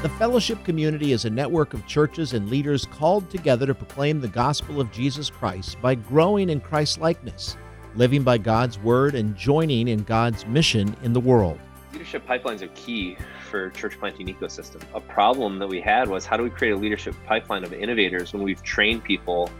The 0.00 0.08
fellowship 0.10 0.62
community 0.62 1.10
is 1.10 1.24
a 1.24 1.30
network 1.30 1.74
of 1.74 1.84
churches 1.84 2.32
and 2.32 2.48
leaders 2.48 2.86
called 2.86 3.28
together 3.28 3.66
to 3.66 3.74
proclaim 3.74 4.20
the 4.20 4.28
gospel 4.28 4.80
of 4.80 4.92
Jesus 4.92 5.28
Christ 5.28 5.82
by 5.82 5.96
growing 5.96 6.50
in 6.50 6.60
Christ 6.60 7.00
likeness, 7.00 7.56
living 7.96 8.22
by 8.22 8.38
God's 8.38 8.78
word, 8.78 9.16
and 9.16 9.34
joining 9.34 9.88
in 9.88 10.04
God's 10.04 10.46
mission 10.46 10.96
in 11.02 11.12
the 11.12 11.18
world. 11.18 11.58
Leadership 11.92 12.24
pipelines 12.28 12.62
are 12.62 12.68
key 12.76 13.16
for 13.50 13.70
church 13.70 13.98
planting 13.98 14.28
ecosystem. 14.28 14.80
A 14.94 15.00
problem 15.00 15.58
that 15.58 15.68
we 15.68 15.80
had 15.80 16.08
was 16.08 16.24
how 16.24 16.36
do 16.36 16.44
we 16.44 16.50
create 16.50 16.70
a 16.70 16.76
leadership 16.76 17.16
pipeline 17.26 17.64
of 17.64 17.72
innovators 17.72 18.32
when 18.32 18.44
we've 18.44 18.62
trained 18.62 19.02
people 19.02 19.50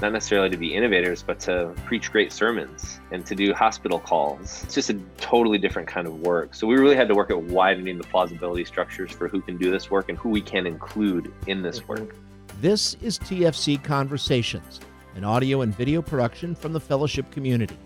not 0.00 0.12
necessarily 0.12 0.48
to 0.48 0.56
be 0.56 0.74
innovators, 0.74 1.22
but 1.22 1.40
to 1.40 1.74
preach 1.84 2.12
great 2.12 2.32
sermons 2.32 3.00
and 3.10 3.26
to 3.26 3.34
do 3.34 3.52
hospital 3.52 3.98
calls. 3.98 4.62
It's 4.64 4.74
just 4.74 4.90
a 4.90 4.94
totally 5.16 5.58
different 5.58 5.88
kind 5.88 6.06
of 6.06 6.20
work. 6.20 6.54
So 6.54 6.66
we 6.66 6.76
really 6.76 6.94
had 6.94 7.08
to 7.08 7.14
work 7.14 7.30
at 7.30 7.42
widening 7.42 7.98
the 7.98 8.04
plausibility 8.04 8.64
structures 8.64 9.10
for 9.10 9.26
who 9.26 9.40
can 9.40 9.56
do 9.56 9.70
this 9.70 9.90
work 9.90 10.08
and 10.08 10.16
who 10.16 10.28
we 10.28 10.40
can 10.40 10.66
include 10.66 11.32
in 11.46 11.62
this 11.62 11.80
mhm. 11.80 11.88
work. 11.88 12.16
This 12.60 12.94
is 13.02 13.18
TFC 13.18 13.82
Conversations, 13.82 14.80
an 15.16 15.24
audio 15.24 15.62
and 15.62 15.74
video 15.76 16.00
production 16.00 16.54
from 16.54 16.72
the 16.72 16.80
fellowship 16.80 17.30
community. 17.32 17.76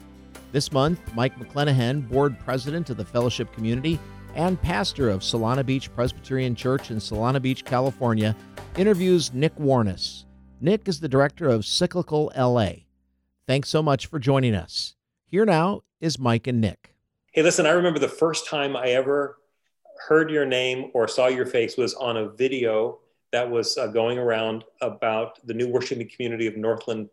This 0.53 0.71
month, 0.71 1.01
Mike 1.15 1.39
McClenahan, 1.39 2.07
board 2.09 2.39
president 2.41 2.91
of 2.91 2.99
the 2.99 3.05
fellowship 3.05 3.55
community 3.55 3.99
and 4.35 4.61
pastor 4.61 5.09
of 5.09 5.21
Solana 5.21 5.65
Beach 5.65 5.95
Presbyterian 5.95 6.55
Church 6.55 6.91
in 6.91 6.99
Solana 6.99 7.41
Beach, 7.41 7.65
California, 7.65 8.37
interviews 8.77 9.33
Nick 9.33 9.55
Warnes 9.57 10.25
Nick 10.63 10.87
is 10.87 11.01
the 11.01 11.09
director 11.09 11.49
of 11.49 11.67
Cyclical 11.67 12.31
LA. 12.39 12.85
Thanks 13.49 13.69
so 13.69 13.83
much 13.83 14.07
for 14.07 14.21
joining 14.21 14.55
us. 14.55 14.95
Here 15.27 15.45
now 15.45 15.83
is 16.01 16.21
Mike 16.21 16.47
and 16.47 16.61
Nick. 16.61 16.95
Hey, 17.33 17.43
listen, 17.43 17.67
I 17.67 17.71
remember 17.71 17.99
the 17.99 18.07
first 18.07 18.47
time 18.47 18.77
I 18.77 18.91
ever 18.91 19.39
heard 20.07 20.31
your 20.31 20.47
name 20.47 20.93
or 20.95 21.09
saw 21.09 21.27
your 21.27 21.47
face 21.47 21.77
was 21.77 21.95
on 21.95 22.17
a 22.17 22.29
video 22.29 23.01
that 23.33 23.51
was 23.51 23.77
uh, 23.77 23.89
going 23.89 24.19
around 24.19 24.63
about 24.81 25.45
the 25.45 25.53
new 25.53 25.67
worshiping 25.67 26.09
community 26.09 26.47
of 26.47 26.57
Northland 26.57 27.09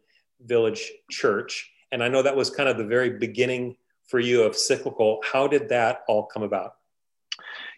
Village 0.45 0.92
Church. 1.09 1.72
And 1.92 2.03
I 2.03 2.08
know 2.08 2.22
that 2.22 2.36
was 2.36 2.52
kind 2.52 2.70
of 2.70 2.77
the 2.77 2.86
very 2.86 3.17
beginning 3.17 3.77
for 4.08 4.20
you 4.20 4.44
of 4.44 4.55
Cyclical. 4.55 5.22
How 5.23 5.47
did 5.47 5.70
that 5.70 6.03
all 6.08 6.27
come 6.27 6.44
about? 6.44 6.75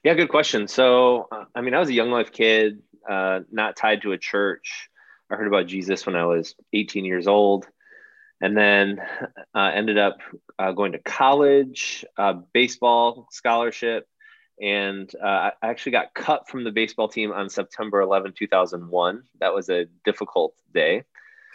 Yeah, 0.03 0.15
good 0.15 0.29
question. 0.29 0.67
So, 0.67 1.29
uh, 1.31 1.45
I 1.55 1.61
mean, 1.61 1.73
I 1.73 1.79
was 1.79 1.87
a 1.87 1.93
young 1.93 2.11
life 2.11 2.33
kid, 2.33 2.81
uh, 3.09 3.39
not 3.49 3.77
tied 3.77 4.01
to 4.01 4.11
a 4.11 4.17
church. 4.17 4.89
I 5.31 5.35
heard 5.35 5.47
about 5.47 5.67
Jesus 5.67 6.05
when 6.05 6.15
I 6.15 6.25
was 6.25 6.55
18 6.73 7.05
years 7.05 7.27
old, 7.27 7.65
and 8.41 8.57
then 8.57 9.01
uh, 9.55 9.71
ended 9.73 9.97
up 9.97 10.17
uh, 10.59 10.71
going 10.73 10.91
to 10.91 10.99
college, 10.99 12.03
uh, 12.17 12.33
baseball 12.53 13.27
scholarship, 13.31 14.07
and 14.61 15.11
uh, 15.23 15.51
I 15.51 15.51
actually 15.63 15.93
got 15.93 16.13
cut 16.13 16.49
from 16.49 16.63
the 16.63 16.71
baseball 16.71 17.07
team 17.07 17.31
on 17.31 17.49
September 17.49 18.01
11, 18.01 18.33
2001. 18.37 19.23
That 19.39 19.53
was 19.53 19.69
a 19.69 19.85
difficult 20.03 20.53
day. 20.73 21.03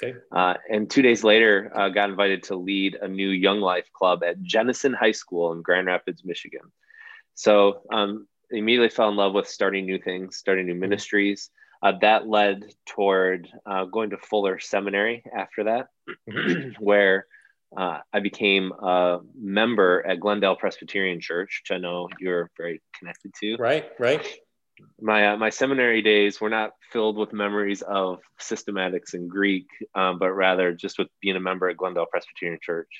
Okay. 0.02 0.18
Uh, 0.32 0.54
and 0.70 0.90
two 0.90 1.02
days 1.02 1.22
later, 1.22 1.70
uh, 1.74 1.88
got 1.88 2.10
invited 2.10 2.42
to 2.44 2.56
lead 2.56 2.96
a 2.96 3.08
new 3.08 3.28
Young 3.28 3.60
Life 3.60 3.90
club 3.92 4.24
at 4.24 4.42
Jenison 4.42 4.92
High 4.92 5.12
School 5.12 5.52
in 5.52 5.62
Grand 5.62 5.86
Rapids, 5.86 6.24
Michigan. 6.24 6.72
So 7.34 7.82
um, 7.92 8.26
immediately 8.50 8.88
fell 8.88 9.08
in 9.08 9.16
love 9.16 9.34
with 9.34 9.48
starting 9.48 9.86
new 9.86 9.98
things, 9.98 10.36
starting 10.36 10.66
new 10.66 10.72
mm-hmm. 10.72 10.80
Uh, 11.86 11.92
that 12.00 12.26
led 12.26 12.74
toward 12.84 13.46
uh, 13.64 13.84
going 13.84 14.10
to 14.10 14.16
Fuller 14.16 14.58
Seminary 14.58 15.22
after 15.32 15.62
that, 15.64 15.86
where 16.80 17.26
uh, 17.76 17.98
I 18.12 18.18
became 18.18 18.72
a 18.72 19.20
member 19.38 20.04
at 20.04 20.18
Glendale 20.18 20.56
Presbyterian 20.56 21.20
Church, 21.20 21.62
which 21.62 21.76
I 21.76 21.78
know 21.78 22.08
you're 22.18 22.50
very 22.56 22.82
connected 22.98 23.32
to. 23.40 23.54
Right, 23.58 23.88
right. 24.00 24.26
My 25.00 25.28
uh, 25.28 25.36
my 25.36 25.50
seminary 25.50 26.02
days 26.02 26.40
were 26.40 26.50
not 26.50 26.72
filled 26.90 27.16
with 27.16 27.32
memories 27.32 27.82
of 27.82 28.18
systematics 28.40 29.14
and 29.14 29.30
Greek, 29.30 29.68
um, 29.94 30.18
but 30.18 30.32
rather 30.32 30.72
just 30.72 30.98
with 30.98 31.06
being 31.22 31.36
a 31.36 31.40
member 31.40 31.68
at 31.68 31.76
Glendale 31.76 32.06
Presbyterian 32.10 32.58
Church, 32.60 32.90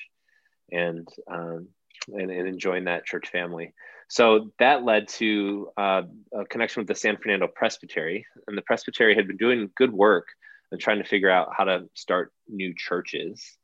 and 0.71 1.05
um, 1.29 1.67
and, 2.13 2.31
and 2.31 2.47
enjoying 2.47 2.85
that 2.85 3.05
church 3.05 3.27
family. 3.27 3.73
So 4.07 4.51
that 4.59 4.83
led 4.83 5.09
to 5.09 5.69
uh, 5.77 6.03
a 6.33 6.45
connection 6.45 6.81
with 6.81 6.87
the 6.87 6.95
San 6.95 7.17
Fernando 7.17 7.47
Presbytery. 7.47 8.25
And 8.47 8.57
the 8.57 8.61
Presbytery 8.61 9.15
had 9.15 9.27
been 9.27 9.37
doing 9.37 9.69
good 9.75 9.91
work 9.91 10.27
and 10.71 10.79
trying 10.79 10.99
to 10.99 11.07
figure 11.07 11.29
out 11.29 11.49
how 11.55 11.65
to 11.65 11.89
start 11.93 12.31
new 12.47 12.73
churches. 12.73 13.57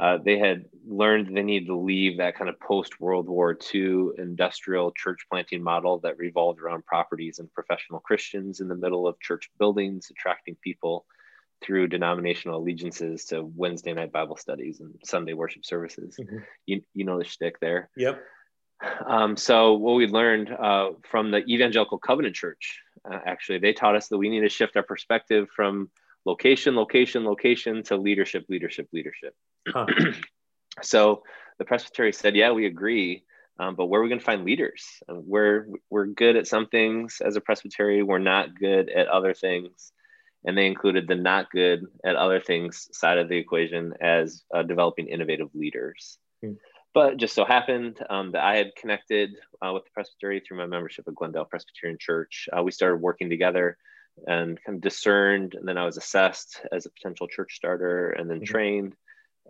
Uh, 0.00 0.18
they 0.24 0.38
had 0.38 0.64
learned 0.86 1.36
they 1.36 1.42
needed 1.42 1.66
to 1.66 1.76
leave 1.76 2.18
that 2.18 2.36
kind 2.36 2.48
of 2.48 2.58
post 2.60 3.00
World 3.00 3.28
War 3.28 3.56
II 3.74 4.10
industrial 4.16 4.92
church 4.92 5.26
planting 5.30 5.62
model 5.62 5.98
that 6.00 6.16
revolved 6.16 6.60
around 6.60 6.86
properties 6.86 7.38
and 7.38 7.52
professional 7.52 8.00
Christians 8.00 8.60
in 8.60 8.68
the 8.68 8.76
middle 8.76 9.06
of 9.06 9.20
church 9.20 9.50
buildings, 9.58 10.08
attracting 10.10 10.56
people 10.62 11.04
through 11.62 11.88
denominational 11.88 12.58
allegiances 12.58 13.26
to 13.26 13.42
Wednesday 13.42 13.92
night 13.92 14.12
Bible 14.12 14.36
studies 14.36 14.80
and 14.80 14.94
Sunday 15.04 15.34
worship 15.34 15.66
services. 15.66 16.16
Mm-hmm. 16.18 16.38
You, 16.66 16.82
you 16.94 17.04
know 17.04 17.18
the 17.18 17.24
shtick 17.24 17.60
there. 17.60 17.90
Yep. 17.96 18.22
Um, 19.06 19.36
so 19.36 19.74
what 19.74 19.94
we 19.94 20.06
learned 20.06 20.50
uh, 20.50 20.90
from 21.10 21.30
the 21.30 21.44
Evangelical 21.46 21.98
Covenant 21.98 22.34
Church, 22.34 22.80
uh, 23.10 23.18
actually, 23.26 23.58
they 23.58 23.72
taught 23.72 23.96
us 23.96 24.08
that 24.08 24.18
we 24.18 24.28
need 24.28 24.40
to 24.40 24.48
shift 24.48 24.76
our 24.76 24.82
perspective 24.82 25.48
from 25.54 25.90
location, 26.24 26.74
location, 26.76 27.24
location 27.24 27.82
to 27.84 27.96
leadership, 27.96 28.44
leadership, 28.48 28.88
leadership. 28.92 29.34
Huh. 29.68 29.86
so 30.82 31.22
the 31.58 31.64
presbytery 31.64 32.12
said, 32.12 32.36
"Yeah, 32.36 32.52
we 32.52 32.66
agree." 32.66 33.24
Um, 33.58 33.74
but 33.74 33.86
where 33.86 34.00
are 34.00 34.02
we 34.02 34.08
going 34.08 34.20
to 34.20 34.24
find 34.24 34.44
leaders? 34.44 34.86
Uh, 35.08 35.16
we're 35.16 35.66
we're 35.90 36.06
good 36.06 36.36
at 36.36 36.46
some 36.46 36.66
things 36.66 37.20
as 37.24 37.36
a 37.36 37.40
presbytery. 37.40 38.02
We're 38.02 38.18
not 38.18 38.58
good 38.58 38.88
at 38.88 39.08
other 39.08 39.34
things, 39.34 39.92
and 40.44 40.56
they 40.56 40.66
included 40.66 41.06
the 41.06 41.16
not 41.16 41.50
good 41.50 41.84
at 42.04 42.16
other 42.16 42.40
things 42.40 42.88
side 42.92 43.18
of 43.18 43.28
the 43.28 43.36
equation 43.36 43.94
as 44.00 44.42
uh, 44.54 44.62
developing 44.62 45.08
innovative 45.08 45.48
leaders. 45.54 46.18
Hmm. 46.42 46.52
But 46.92 47.18
just 47.18 47.34
so 47.34 47.44
happened 47.44 47.98
um, 48.10 48.32
that 48.32 48.42
I 48.42 48.56
had 48.56 48.74
connected 48.76 49.36
uh, 49.64 49.72
with 49.72 49.84
the 49.84 49.90
Presbytery 49.94 50.40
through 50.40 50.58
my 50.58 50.66
membership 50.66 51.06
at 51.06 51.14
Glendale 51.14 51.44
Presbyterian 51.44 51.98
Church. 52.00 52.48
Uh, 52.52 52.62
we 52.62 52.72
started 52.72 52.96
working 52.96 53.30
together 53.30 53.76
and 54.26 54.58
kind 54.64 54.76
of 54.76 54.82
discerned, 54.82 55.54
and 55.54 55.66
then 55.66 55.78
I 55.78 55.84
was 55.84 55.96
assessed 55.96 56.60
as 56.72 56.86
a 56.86 56.90
potential 56.90 57.28
church 57.28 57.54
starter 57.54 58.10
and 58.10 58.28
then 58.28 58.38
mm-hmm. 58.38 58.44
trained, 58.44 58.96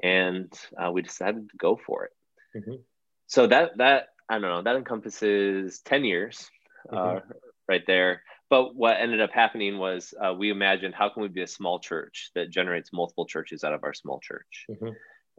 and 0.02 0.52
uh, 0.78 0.90
we 0.92 1.02
decided 1.02 1.48
to 1.48 1.56
go 1.56 1.80
for 1.86 2.04
it. 2.04 2.58
Mm-hmm. 2.58 2.82
So 3.26 3.46
that 3.46 3.78
that 3.78 4.08
I 4.28 4.34
don't 4.34 4.42
know 4.42 4.62
that 4.62 4.76
encompasses 4.76 5.80
ten 5.80 6.04
years, 6.04 6.50
uh, 6.92 6.96
mm-hmm. 6.96 7.30
right 7.68 7.86
there. 7.86 8.22
But 8.50 8.74
what 8.74 8.96
ended 8.98 9.20
up 9.20 9.30
happening 9.32 9.78
was 9.78 10.12
uh, 10.20 10.34
we 10.34 10.50
imagined 10.50 10.94
how 10.94 11.08
can 11.08 11.22
we 11.22 11.28
be 11.28 11.42
a 11.42 11.46
small 11.46 11.78
church 11.78 12.32
that 12.34 12.50
generates 12.50 12.92
multiple 12.92 13.24
churches 13.24 13.62
out 13.62 13.72
of 13.72 13.84
our 13.84 13.94
small 13.94 14.20
church. 14.20 14.66
Mm-hmm 14.70 14.90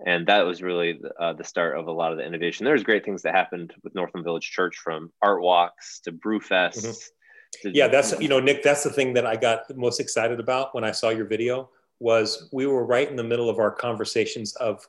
and 0.05 0.27
that 0.27 0.45
was 0.45 0.61
really 0.61 0.99
uh, 1.19 1.33
the 1.33 1.43
start 1.43 1.77
of 1.77 1.87
a 1.87 1.91
lot 1.91 2.11
of 2.11 2.17
the 2.17 2.25
innovation. 2.25 2.65
There's 2.65 2.83
great 2.83 3.05
things 3.05 3.21
that 3.23 3.35
happened 3.35 3.73
with 3.83 3.95
Northland 3.95 4.23
Village 4.23 4.49
Church, 4.49 4.77
from 4.77 5.11
art 5.21 5.41
walks 5.41 5.99
to 6.01 6.11
brewfests. 6.11 6.85
Mm-hmm. 6.85 7.69
To, 7.69 7.77
yeah, 7.77 7.87
that's 7.87 8.19
you 8.19 8.29
know, 8.29 8.39
Nick. 8.39 8.63
That's 8.63 8.83
the 8.83 8.89
thing 8.89 9.13
that 9.13 9.25
I 9.25 9.35
got 9.35 9.75
most 9.75 9.99
excited 9.99 10.39
about 10.39 10.73
when 10.73 10.83
I 10.83 10.91
saw 10.91 11.09
your 11.09 11.25
video. 11.25 11.69
Was 11.99 12.49
we 12.51 12.65
were 12.65 12.85
right 12.85 13.07
in 13.07 13.15
the 13.15 13.23
middle 13.23 13.49
of 13.49 13.59
our 13.59 13.71
conversations 13.71 14.55
of 14.55 14.87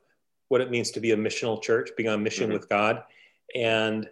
what 0.49 0.61
it 0.61 0.71
means 0.71 0.91
to 0.93 1.01
be 1.01 1.11
a 1.13 1.17
missional 1.17 1.61
church, 1.61 1.91
being 1.97 2.09
on 2.09 2.23
mission 2.23 2.45
mm-hmm. 2.45 2.55
with 2.55 2.69
God, 2.69 3.03
and 3.55 4.09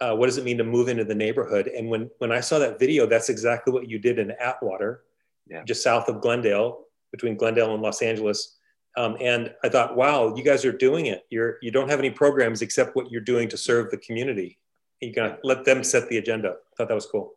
uh, 0.00 0.14
what 0.14 0.26
does 0.26 0.38
it 0.38 0.44
mean 0.44 0.58
to 0.58 0.64
move 0.64 0.88
into 0.88 1.04
the 1.04 1.14
neighborhood. 1.14 1.66
And 1.66 1.88
when 1.88 2.10
when 2.18 2.32
I 2.32 2.40
saw 2.40 2.58
that 2.58 2.78
video, 2.78 3.06
that's 3.06 3.28
exactly 3.28 3.72
what 3.72 3.88
you 3.88 3.98
did 3.98 4.18
in 4.18 4.30
Atwater, 4.32 5.02
yeah. 5.48 5.64
just 5.64 5.82
south 5.82 6.08
of 6.08 6.20
Glendale, 6.20 6.84
between 7.10 7.36
Glendale 7.36 7.74
and 7.74 7.82
Los 7.82 8.02
Angeles 8.02 8.56
um, 8.96 9.16
and 9.20 9.54
I 9.62 9.68
thought, 9.68 9.96
wow, 9.96 10.34
you 10.34 10.42
guys 10.42 10.64
are 10.64 10.72
doing 10.72 11.06
it. 11.06 11.26
You're 11.30 11.58
you 11.62 11.70
don't 11.70 11.88
have 11.88 11.98
any 11.98 12.10
programs 12.10 12.62
except 12.62 12.96
what 12.96 13.10
you're 13.10 13.20
doing 13.20 13.48
to 13.48 13.56
serve 13.56 13.90
the 13.90 13.98
community. 13.98 14.58
You 15.00 15.12
gotta 15.12 15.38
let 15.44 15.64
them 15.64 15.84
set 15.84 16.08
the 16.08 16.18
agenda. 16.18 16.48
I 16.48 16.76
thought 16.76 16.88
that 16.88 16.94
was 16.94 17.06
cool. 17.06 17.34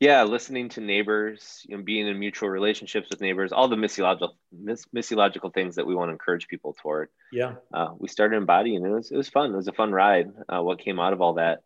Yeah, 0.00 0.22
listening 0.22 0.68
to 0.70 0.80
neighbors, 0.80 1.66
you 1.68 1.76
know, 1.76 1.82
being 1.82 2.06
in 2.06 2.16
mutual 2.16 2.48
relationships 2.48 3.08
with 3.10 3.20
neighbors, 3.20 3.50
all 3.50 3.66
the 3.66 3.74
missiological 3.74 4.30
miss, 4.52 4.86
missiological 4.94 5.52
things 5.52 5.74
that 5.74 5.86
we 5.86 5.96
want 5.96 6.08
to 6.08 6.12
encourage 6.12 6.46
people 6.46 6.76
toward. 6.80 7.08
Yeah, 7.32 7.54
uh, 7.74 7.88
we 7.98 8.06
started 8.06 8.36
embodying. 8.36 8.84
It 8.84 8.90
was 8.90 9.10
it 9.10 9.16
was 9.16 9.28
fun. 9.28 9.52
It 9.52 9.56
was 9.56 9.68
a 9.68 9.72
fun 9.72 9.90
ride. 9.90 10.30
Uh, 10.48 10.62
what 10.62 10.78
came 10.78 11.00
out 11.00 11.12
of 11.12 11.20
all 11.20 11.34
that, 11.34 11.62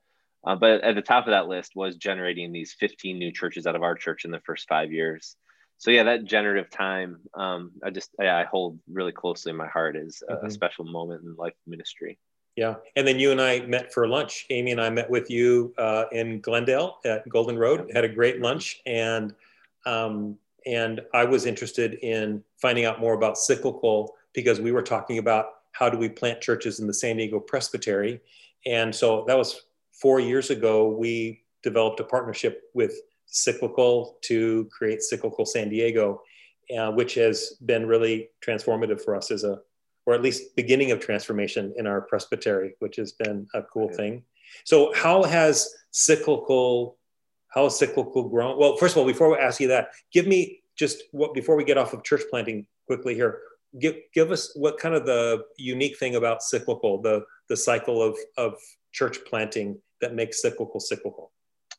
uh, 0.46 0.56
but 0.56 0.80
at 0.80 0.94
the 0.94 1.02
top 1.02 1.26
of 1.26 1.32
that 1.32 1.46
list 1.46 1.72
was 1.76 1.96
generating 1.96 2.52
these 2.52 2.74
15 2.80 3.18
new 3.18 3.32
churches 3.32 3.66
out 3.66 3.76
of 3.76 3.82
our 3.82 3.94
church 3.94 4.24
in 4.24 4.30
the 4.30 4.40
first 4.40 4.66
five 4.66 4.90
years 4.90 5.36
so 5.82 5.90
yeah, 5.90 6.04
that 6.04 6.26
generative 6.26 6.70
time, 6.70 7.18
um, 7.34 7.72
I 7.82 7.90
just 7.90 8.10
yeah, 8.20 8.38
I 8.38 8.44
hold 8.44 8.78
really 8.88 9.10
closely 9.10 9.50
in 9.50 9.56
my 9.56 9.66
heart 9.66 9.96
is 9.96 10.22
a, 10.28 10.36
mm-hmm. 10.36 10.48
special 10.48 10.84
moment 10.84 11.24
in 11.24 11.34
life 11.34 11.54
ministry. 11.66 12.20
Yeah, 12.54 12.76
and 12.94 13.04
then 13.04 13.18
you 13.18 13.32
and 13.32 13.40
I 13.40 13.62
met 13.62 13.92
for 13.92 14.06
lunch. 14.06 14.46
Amy 14.50 14.70
and 14.70 14.80
I 14.80 14.90
met 14.90 15.10
with 15.10 15.28
you 15.28 15.74
uh, 15.78 16.04
in 16.12 16.40
Glendale 16.40 16.98
at 17.04 17.28
Golden 17.28 17.58
Road. 17.58 17.90
Had 17.92 18.04
a 18.04 18.08
great 18.08 18.40
lunch, 18.40 18.80
and 18.86 19.34
um, 19.84 20.38
and 20.66 21.00
I 21.14 21.24
was 21.24 21.46
interested 21.46 21.94
in 21.94 22.44
finding 22.58 22.84
out 22.84 23.00
more 23.00 23.14
about 23.14 23.36
cyclical 23.36 24.14
because 24.34 24.60
we 24.60 24.70
were 24.70 24.82
talking 24.82 25.18
about 25.18 25.46
how 25.72 25.88
do 25.88 25.98
we 25.98 26.08
plant 26.08 26.40
churches 26.40 26.78
in 26.78 26.86
the 26.86 26.94
San 26.94 27.16
Diego 27.16 27.40
Presbytery, 27.40 28.20
and 28.66 28.94
so 28.94 29.24
that 29.26 29.36
was 29.36 29.62
four 29.90 30.20
years 30.20 30.50
ago. 30.50 30.90
We 30.90 31.42
developed 31.64 31.98
a 31.98 32.04
partnership 32.04 32.70
with 32.72 32.94
cyclical 33.32 34.18
to 34.22 34.68
create 34.70 35.02
cyclical 35.02 35.44
San 35.44 35.68
Diego, 35.68 36.22
uh, 36.78 36.92
which 36.92 37.14
has 37.14 37.56
been 37.64 37.86
really 37.86 38.28
transformative 38.46 39.00
for 39.02 39.16
us 39.16 39.30
as 39.30 39.42
a, 39.42 39.58
or 40.06 40.14
at 40.14 40.22
least 40.22 40.54
beginning 40.54 40.92
of 40.92 41.00
transformation 41.00 41.72
in 41.76 41.86
our 41.86 42.02
presbytery, 42.02 42.74
which 42.78 42.96
has 42.96 43.12
been 43.12 43.46
a 43.54 43.62
cool 43.62 43.88
thing. 43.88 44.22
So, 44.64 44.92
how 44.94 45.22
has 45.22 45.72
cyclical, 45.90 46.98
how 47.48 47.64
has 47.64 47.78
cyclical 47.78 48.28
grown? 48.28 48.58
Well, 48.58 48.76
first 48.76 48.94
of 48.94 48.98
all, 48.98 49.06
before 49.06 49.30
we 49.30 49.38
ask 49.38 49.60
you 49.60 49.68
that, 49.68 49.90
give 50.12 50.26
me 50.26 50.60
just 50.76 51.04
what 51.12 51.34
before 51.34 51.56
we 51.56 51.64
get 51.64 51.78
off 51.78 51.92
of 51.92 52.04
church 52.04 52.22
planting 52.30 52.66
quickly 52.86 53.14
here. 53.14 53.40
Give 53.78 53.96
give 54.12 54.30
us 54.30 54.52
what 54.54 54.78
kind 54.78 54.94
of 54.94 55.06
the 55.06 55.44
unique 55.56 55.98
thing 55.98 56.16
about 56.16 56.42
cyclical, 56.42 57.00
the 57.00 57.24
the 57.48 57.56
cycle 57.56 58.02
of 58.02 58.18
of 58.36 58.54
church 58.92 59.18
planting 59.24 59.80
that 60.02 60.14
makes 60.14 60.42
cyclical 60.42 60.80
cyclical. 60.80 61.31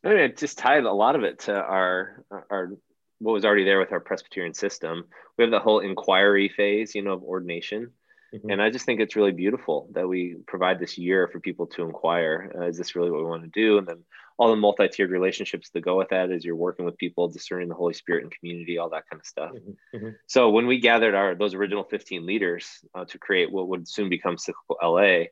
I 0.04 0.10
mean, 0.10 0.20
it 0.20 0.38
just 0.38 0.58
tied 0.58 0.84
a 0.84 0.92
lot 0.92 1.16
of 1.16 1.24
it 1.24 1.40
to 1.40 1.56
our 1.56 2.24
our 2.50 2.72
what 3.20 3.34
was 3.34 3.46
already 3.46 3.64
there 3.64 3.80
with 3.80 3.92
our 3.92 4.02
Presbyterian 4.02 4.54
system. 4.54 5.06
We 5.38 5.44
have 5.44 5.52
the 5.52 5.60
whole 5.60 5.80
inquiry 5.80 6.50
phase, 6.50 6.94
you 6.94 7.02
know, 7.02 7.14
of 7.14 7.24
ordination. 7.24 7.92
Mm-hmm. 8.34 8.50
And 8.50 8.62
I 8.62 8.70
just 8.70 8.86
think 8.86 9.00
it's 9.00 9.16
really 9.16 9.32
beautiful 9.32 9.88
that 9.94 10.08
we 10.08 10.36
provide 10.48 10.80
this 10.80 10.98
year 10.98 11.28
for 11.28 11.40
people 11.40 11.68
to 11.68 11.84
inquire 11.84 12.52
uh, 12.56 12.66
is 12.66 12.78
this 12.78 12.96
really 12.96 13.12
what 13.12 13.22
we 13.22 13.30
want 13.30 13.44
to 13.44 13.50
do? 13.50 13.78
And 13.78 13.88
then 13.88 14.04
all 14.38 14.50
the 14.50 14.56
multi 14.56 14.88
tiered 14.88 15.12
relationships 15.12 15.70
that 15.70 15.82
go 15.82 15.98
with 15.98 16.10
that 16.10 16.32
as 16.32 16.44
you're 16.44 16.56
working 16.56 16.86
with 16.86 16.98
people, 16.98 17.28
discerning 17.28 17.70
the 17.70 17.76
Holy 17.76 17.94
Spirit 17.94 18.24
and 18.24 18.34
community, 18.34 18.78
all 18.78 18.90
that 18.90 19.08
kind 19.10 19.22
of 19.22 19.26
stuff. 19.26 19.52
Mm-hmm. 19.52 19.98
mm-hmm. 19.98 20.16
So 20.28 20.50
when 20.50 20.66
we 20.66 20.80
gathered 20.80 21.16
our 21.16 21.36
those 21.36 21.54
original 21.54 21.84
15 21.84 22.26
leaders 22.26 22.68
uh, 22.96 23.06
to 23.06 23.20
create 23.20 23.52
what 23.52 23.68
would 23.68 23.88
soon 23.88 24.10
become 24.10 24.38
Cyclical 24.38 24.78
LA, 24.82 25.26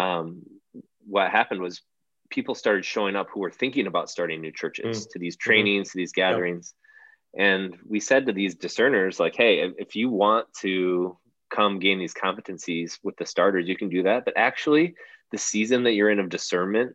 um, 0.00 0.42
what 1.06 1.30
happened 1.30 1.62
was 1.62 1.80
people 2.30 2.54
started 2.54 2.84
showing 2.84 3.16
up 3.16 3.28
who 3.32 3.40
were 3.40 3.50
thinking 3.50 3.86
about 3.86 4.10
starting 4.10 4.40
new 4.40 4.52
churches 4.52 5.00
mm-hmm. 5.00 5.10
to 5.12 5.18
these 5.18 5.36
mm-hmm. 5.36 5.50
trainings, 5.50 5.90
to 5.90 5.98
these 5.98 6.12
gatherings. 6.12 6.74
And 7.36 7.76
we 7.86 8.00
said 8.00 8.26
to 8.26 8.32
these 8.32 8.54
discerners, 8.54 9.18
like, 9.18 9.34
hey, 9.36 9.72
if 9.78 9.96
you 9.96 10.08
want 10.08 10.46
to 10.60 11.18
come 11.54 11.78
gain 11.78 11.98
these 11.98 12.14
competencies 12.14 12.98
with 13.02 13.16
the 13.16 13.26
starters, 13.26 13.68
you 13.68 13.76
can 13.76 13.88
do 13.88 14.04
that. 14.04 14.24
But 14.24 14.34
actually, 14.36 14.94
the 15.32 15.38
season 15.38 15.84
that 15.84 15.92
you're 15.92 16.10
in 16.10 16.20
of 16.20 16.28
discernment 16.28 16.94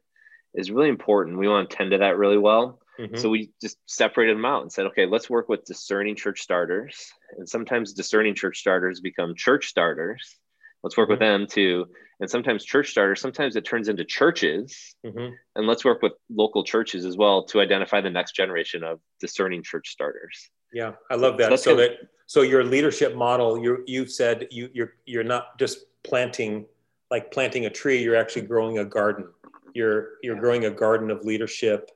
is 0.54 0.72
really 0.72 0.90
important. 0.90 1.38
We 1.38 1.48
want 1.48 1.70
to 1.70 1.76
tend 1.76 1.92
to 1.92 1.98
that 2.00 2.18
really 2.18 2.38
well. 2.38 2.80
Mm-hmm. 3.00 3.18
So 3.18 3.30
we 3.30 3.52
just 3.62 3.78
separated 3.86 4.36
them 4.36 4.46
out 4.46 4.62
and 4.62 4.72
said, 4.72 4.86
okay, 4.88 5.06
let's 5.06 5.30
work 5.30 5.48
with 5.48 5.64
discerning 5.66 6.16
church 6.16 6.42
starters. 6.42 7.12
And 7.38 7.48
sometimes 7.48 7.94
discerning 7.94 8.36
church 8.36 8.60
starters 8.60 9.00
become 9.00 9.36
church 9.36 9.68
starters. 9.68 10.36
Let's 10.84 10.98
work 10.98 11.10
mm-hmm. 11.10 11.14
with 11.14 11.20
them 11.20 11.48
too. 11.48 11.86
And 12.20 12.30
sometimes 12.30 12.66
church 12.66 12.92
starters, 12.92 13.22
sometimes 13.22 13.56
it 13.56 13.64
turns 13.64 13.88
into 13.88 14.04
churches. 14.04 14.96
Mm-hmm. 15.06 15.34
And 15.56 15.68
let's 15.68 15.86
work 15.86 16.02
with 16.02 16.14
local 16.30 16.64
churches 16.64 17.06
as 17.06 17.16
well 17.16 17.44
to 17.46 17.62
identify 17.62 18.02
the 18.02 18.10
next 18.10 18.36
generation 18.36 18.84
of 18.84 19.00
discerning 19.22 19.64
church 19.64 19.90
starters. 19.90 20.50
Yeah, 20.74 20.94
I 21.10 21.16
love 21.16 21.38
that. 21.38 21.50
So, 21.52 21.56
so 21.56 21.76
that 21.78 21.92
so 22.28 22.42
your 22.42 22.64
leadership 22.64 23.16
model, 23.16 23.62
you 23.62 23.84
you've 23.88 24.12
said 24.12 24.48
you 24.52 24.70
you're 24.74 24.94
you're 25.06 25.24
not 25.24 25.58
just 25.58 25.86
planting 26.04 26.66
like 27.10 27.32
planting 27.32 27.66
a 27.66 27.70
tree, 27.70 28.04
you're 28.04 28.16
actually 28.16 28.44
growing 28.44 28.80
a 28.80 28.86
garden. 28.86 29.30
You're 29.74 30.10
you're 30.22 30.36
yeah. 30.36 30.42
growing 30.42 30.66
a 30.66 30.72
garden 30.72 31.10
of 31.10 31.24
leadership, 31.26 31.90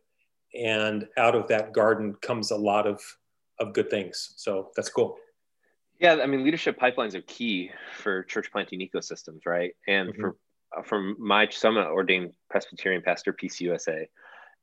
and 0.55 1.07
out 1.17 1.35
of 1.35 1.47
that 1.49 1.73
garden 1.73 2.15
comes 2.21 2.51
a 2.51 2.55
lot 2.55 2.87
of 2.87 3.01
of 3.59 3.73
good 3.73 3.89
things. 3.89 4.33
So 4.37 4.71
that's 4.75 4.89
cool. 4.89 5.17
Yeah, 6.03 6.17
I 6.21 6.25
mean, 6.25 6.43
leadership 6.43 6.77
pipelines 6.77 7.15
are 7.15 7.21
key 7.21 7.71
for 7.97 8.23
church 8.23 8.51
planting 8.51 8.81
ecosystems, 8.81 9.45
right? 9.45 9.71
And 9.87 10.09
mm-hmm. 10.09 10.21
for 10.21 10.35
from 10.83 11.15
my 11.17 11.47
some 11.49 11.77
ordained 11.77 12.33
Presbyterian 12.49 13.01
pastor, 13.01 13.31
PCUSA, 13.31 14.07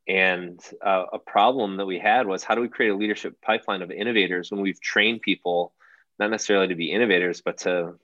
and 0.06 0.60
uh, 0.84 1.04
a 1.14 1.18
problem 1.18 1.78
that 1.78 1.86
we 1.86 1.98
had 1.98 2.26
was 2.26 2.44
how 2.44 2.54
do 2.54 2.60
we 2.60 2.68
create 2.68 2.90
a 2.90 2.94
leadership 2.94 3.40
pipeline 3.40 3.80
of 3.80 3.90
innovators 3.90 4.50
when 4.50 4.60
we've 4.60 4.80
trained 4.82 5.22
people 5.22 5.72
not 6.18 6.30
necessarily 6.30 6.68
to 6.68 6.74
be 6.74 6.92
innovators, 6.92 7.40
but 7.40 7.56
to 7.58 7.94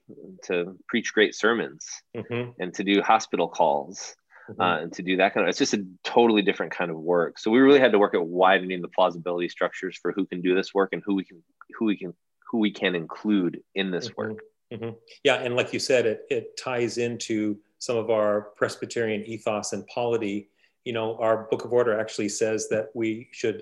to 0.45 0.75
preach 0.87 1.13
great 1.13 1.35
sermons 1.35 1.85
mm-hmm. 2.15 2.49
and 2.59 2.73
to 2.73 2.83
do 2.83 3.03
hospital 3.03 3.47
calls 3.47 4.15
mm-hmm. 4.49 4.59
uh, 4.59 4.79
and 4.79 4.93
to 4.93 5.03
do 5.03 5.17
that 5.17 5.35
kind 5.35 5.45
of. 5.45 5.49
It's 5.49 5.59
just 5.59 5.75
a 5.75 5.85
totally 6.03 6.41
different 6.41 6.71
kind 6.71 6.89
of 6.89 6.97
work. 6.97 7.37
So 7.37 7.51
we 7.51 7.59
really 7.59 7.79
had 7.79 7.91
to 7.91 7.99
work 7.99 8.15
at 8.15 8.25
widening 8.25 8.81
the 8.81 8.87
plausibility 8.87 9.47
structures 9.47 9.95
for 9.95 10.11
who 10.11 10.25
can 10.25 10.41
do 10.41 10.55
this 10.55 10.73
work 10.73 10.89
and 10.93 11.03
who 11.05 11.13
we 11.13 11.23
can 11.23 11.43
who 11.77 11.85
we 11.85 11.97
can 11.97 12.15
who 12.49 12.59
we 12.59 12.71
can 12.71 12.95
include 12.95 13.61
in 13.75 13.91
this 13.91 14.09
mm-hmm. 14.09 14.21
work. 14.21 14.39
Mm-hmm. 14.73 14.89
Yeah, 15.23 15.35
and 15.35 15.55
like 15.55 15.73
you 15.73 15.79
said, 15.79 16.05
it 16.05 16.25
it 16.29 16.57
ties 16.57 16.97
into 16.97 17.57
some 17.79 17.97
of 17.97 18.09
our 18.09 18.49
Presbyterian 18.55 19.23
ethos 19.25 19.73
and 19.73 19.85
polity 19.87 20.49
you 20.87 20.93
know, 20.93 21.17
our 21.17 21.49
book 21.51 21.65
of 21.65 21.73
order 21.73 21.99
actually 21.99 22.29
says 22.29 22.69
that 22.69 22.87
we 22.95 23.27
should 23.33 23.61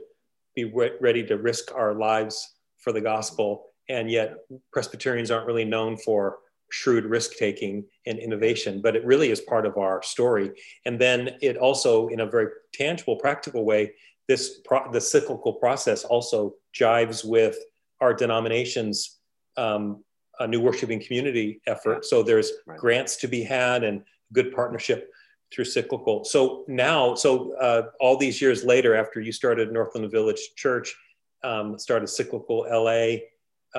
be 0.53 0.65
re- 0.65 0.91
ready 1.01 1.25
to 1.25 1.37
risk 1.37 1.73
our 1.73 1.95
lives 1.95 2.53
for 2.77 2.93
the 2.93 3.01
gospel. 3.01 3.71
And 3.89 4.11
yet, 4.11 4.35
Presbyterians 4.71 5.31
aren't 5.31 5.47
really 5.47 5.65
known 5.65 5.97
for 5.97 6.37
shrewd 6.69 7.03
risk 7.03 7.31
taking 7.35 7.83
and 8.05 8.19
innovation, 8.19 8.79
but 8.79 8.95
it 8.95 9.03
really 9.03 9.31
is 9.31 9.41
part 9.41 9.65
of 9.65 9.75
our 9.75 10.03
story. 10.03 10.51
And 10.85 11.01
then 11.01 11.31
it 11.41 11.57
also, 11.57 12.09
in 12.09 12.19
a 12.19 12.27
very 12.27 12.49
tangible, 12.75 13.15
practical 13.15 13.65
way, 13.65 13.93
this 14.27 14.59
pro- 14.63 14.91
the 14.91 15.01
cyclical 15.01 15.53
process 15.53 16.03
also 16.03 16.53
jives 16.79 17.25
with 17.25 17.57
our 18.01 18.13
denomination's 18.13 19.19
um, 19.57 20.03
a 20.39 20.47
new 20.47 20.59
worshiping 20.59 21.01
community 21.01 21.61
effort. 21.67 21.99
Yeah. 22.03 22.09
So 22.09 22.23
there's 22.23 22.51
right. 22.65 22.77
grants 22.77 23.15
to 23.17 23.27
be 23.27 23.43
had 23.43 23.83
and 23.83 24.03
good 24.33 24.53
partnership 24.53 25.11
through 25.53 25.65
cyclical. 25.65 26.25
So 26.25 26.65
now, 26.67 27.15
so 27.15 27.53
uh, 27.57 27.83
all 27.99 28.17
these 28.17 28.41
years 28.41 28.63
later, 28.63 28.95
after 28.95 29.21
you 29.21 29.31
started 29.31 29.71
Northland 29.71 30.11
Village 30.11 30.39
Church, 30.55 30.95
um, 31.43 31.77
started 31.77 32.07
cyclical 32.07 32.65
LA, 32.69 33.17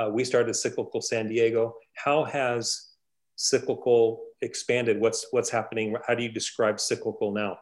uh, 0.00 0.10
we 0.10 0.24
started 0.24 0.54
cyclical 0.54 1.00
San 1.00 1.28
Diego. 1.28 1.74
How 1.94 2.24
has 2.24 2.92
cyclical 3.36 4.22
expanded? 4.42 5.00
What's 5.00 5.26
what's 5.30 5.50
happening? 5.50 5.96
How 6.06 6.14
do 6.14 6.22
you 6.22 6.28
describe 6.28 6.78
cyclical 6.78 7.32
now? 7.32 7.58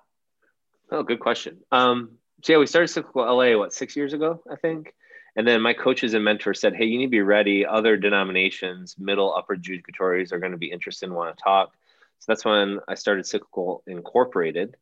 Oh, 0.90 1.02
good 1.02 1.20
question. 1.20 1.58
Um, 1.72 2.18
so 2.42 2.52
yeah, 2.52 2.58
we 2.58 2.66
started 2.66 2.88
cyclical 2.88 3.24
LA 3.24 3.56
what 3.56 3.72
six 3.72 3.96
years 3.96 4.12
ago, 4.12 4.42
I 4.50 4.56
think. 4.56 4.92
And 5.36 5.46
then 5.46 5.62
my 5.62 5.72
coaches 5.72 6.14
and 6.14 6.24
mentors 6.24 6.60
said, 6.60 6.74
"Hey, 6.74 6.84
you 6.84 6.98
need 6.98 7.06
to 7.06 7.10
be 7.10 7.20
ready. 7.20 7.66
Other 7.66 7.96
denominations, 7.96 8.96
middle, 8.98 9.34
upper 9.34 9.56
judicatories, 9.56 10.32
are 10.32 10.38
going 10.38 10.52
to 10.52 10.58
be 10.58 10.70
interested 10.70 11.06
and 11.06 11.14
want 11.14 11.36
to 11.36 11.42
talk." 11.42 11.74
So 12.20 12.26
that's 12.28 12.44
when 12.44 12.80
I 12.88 12.94
started 12.94 13.26
Cyclical 13.26 13.82
Incorporated. 13.86 14.76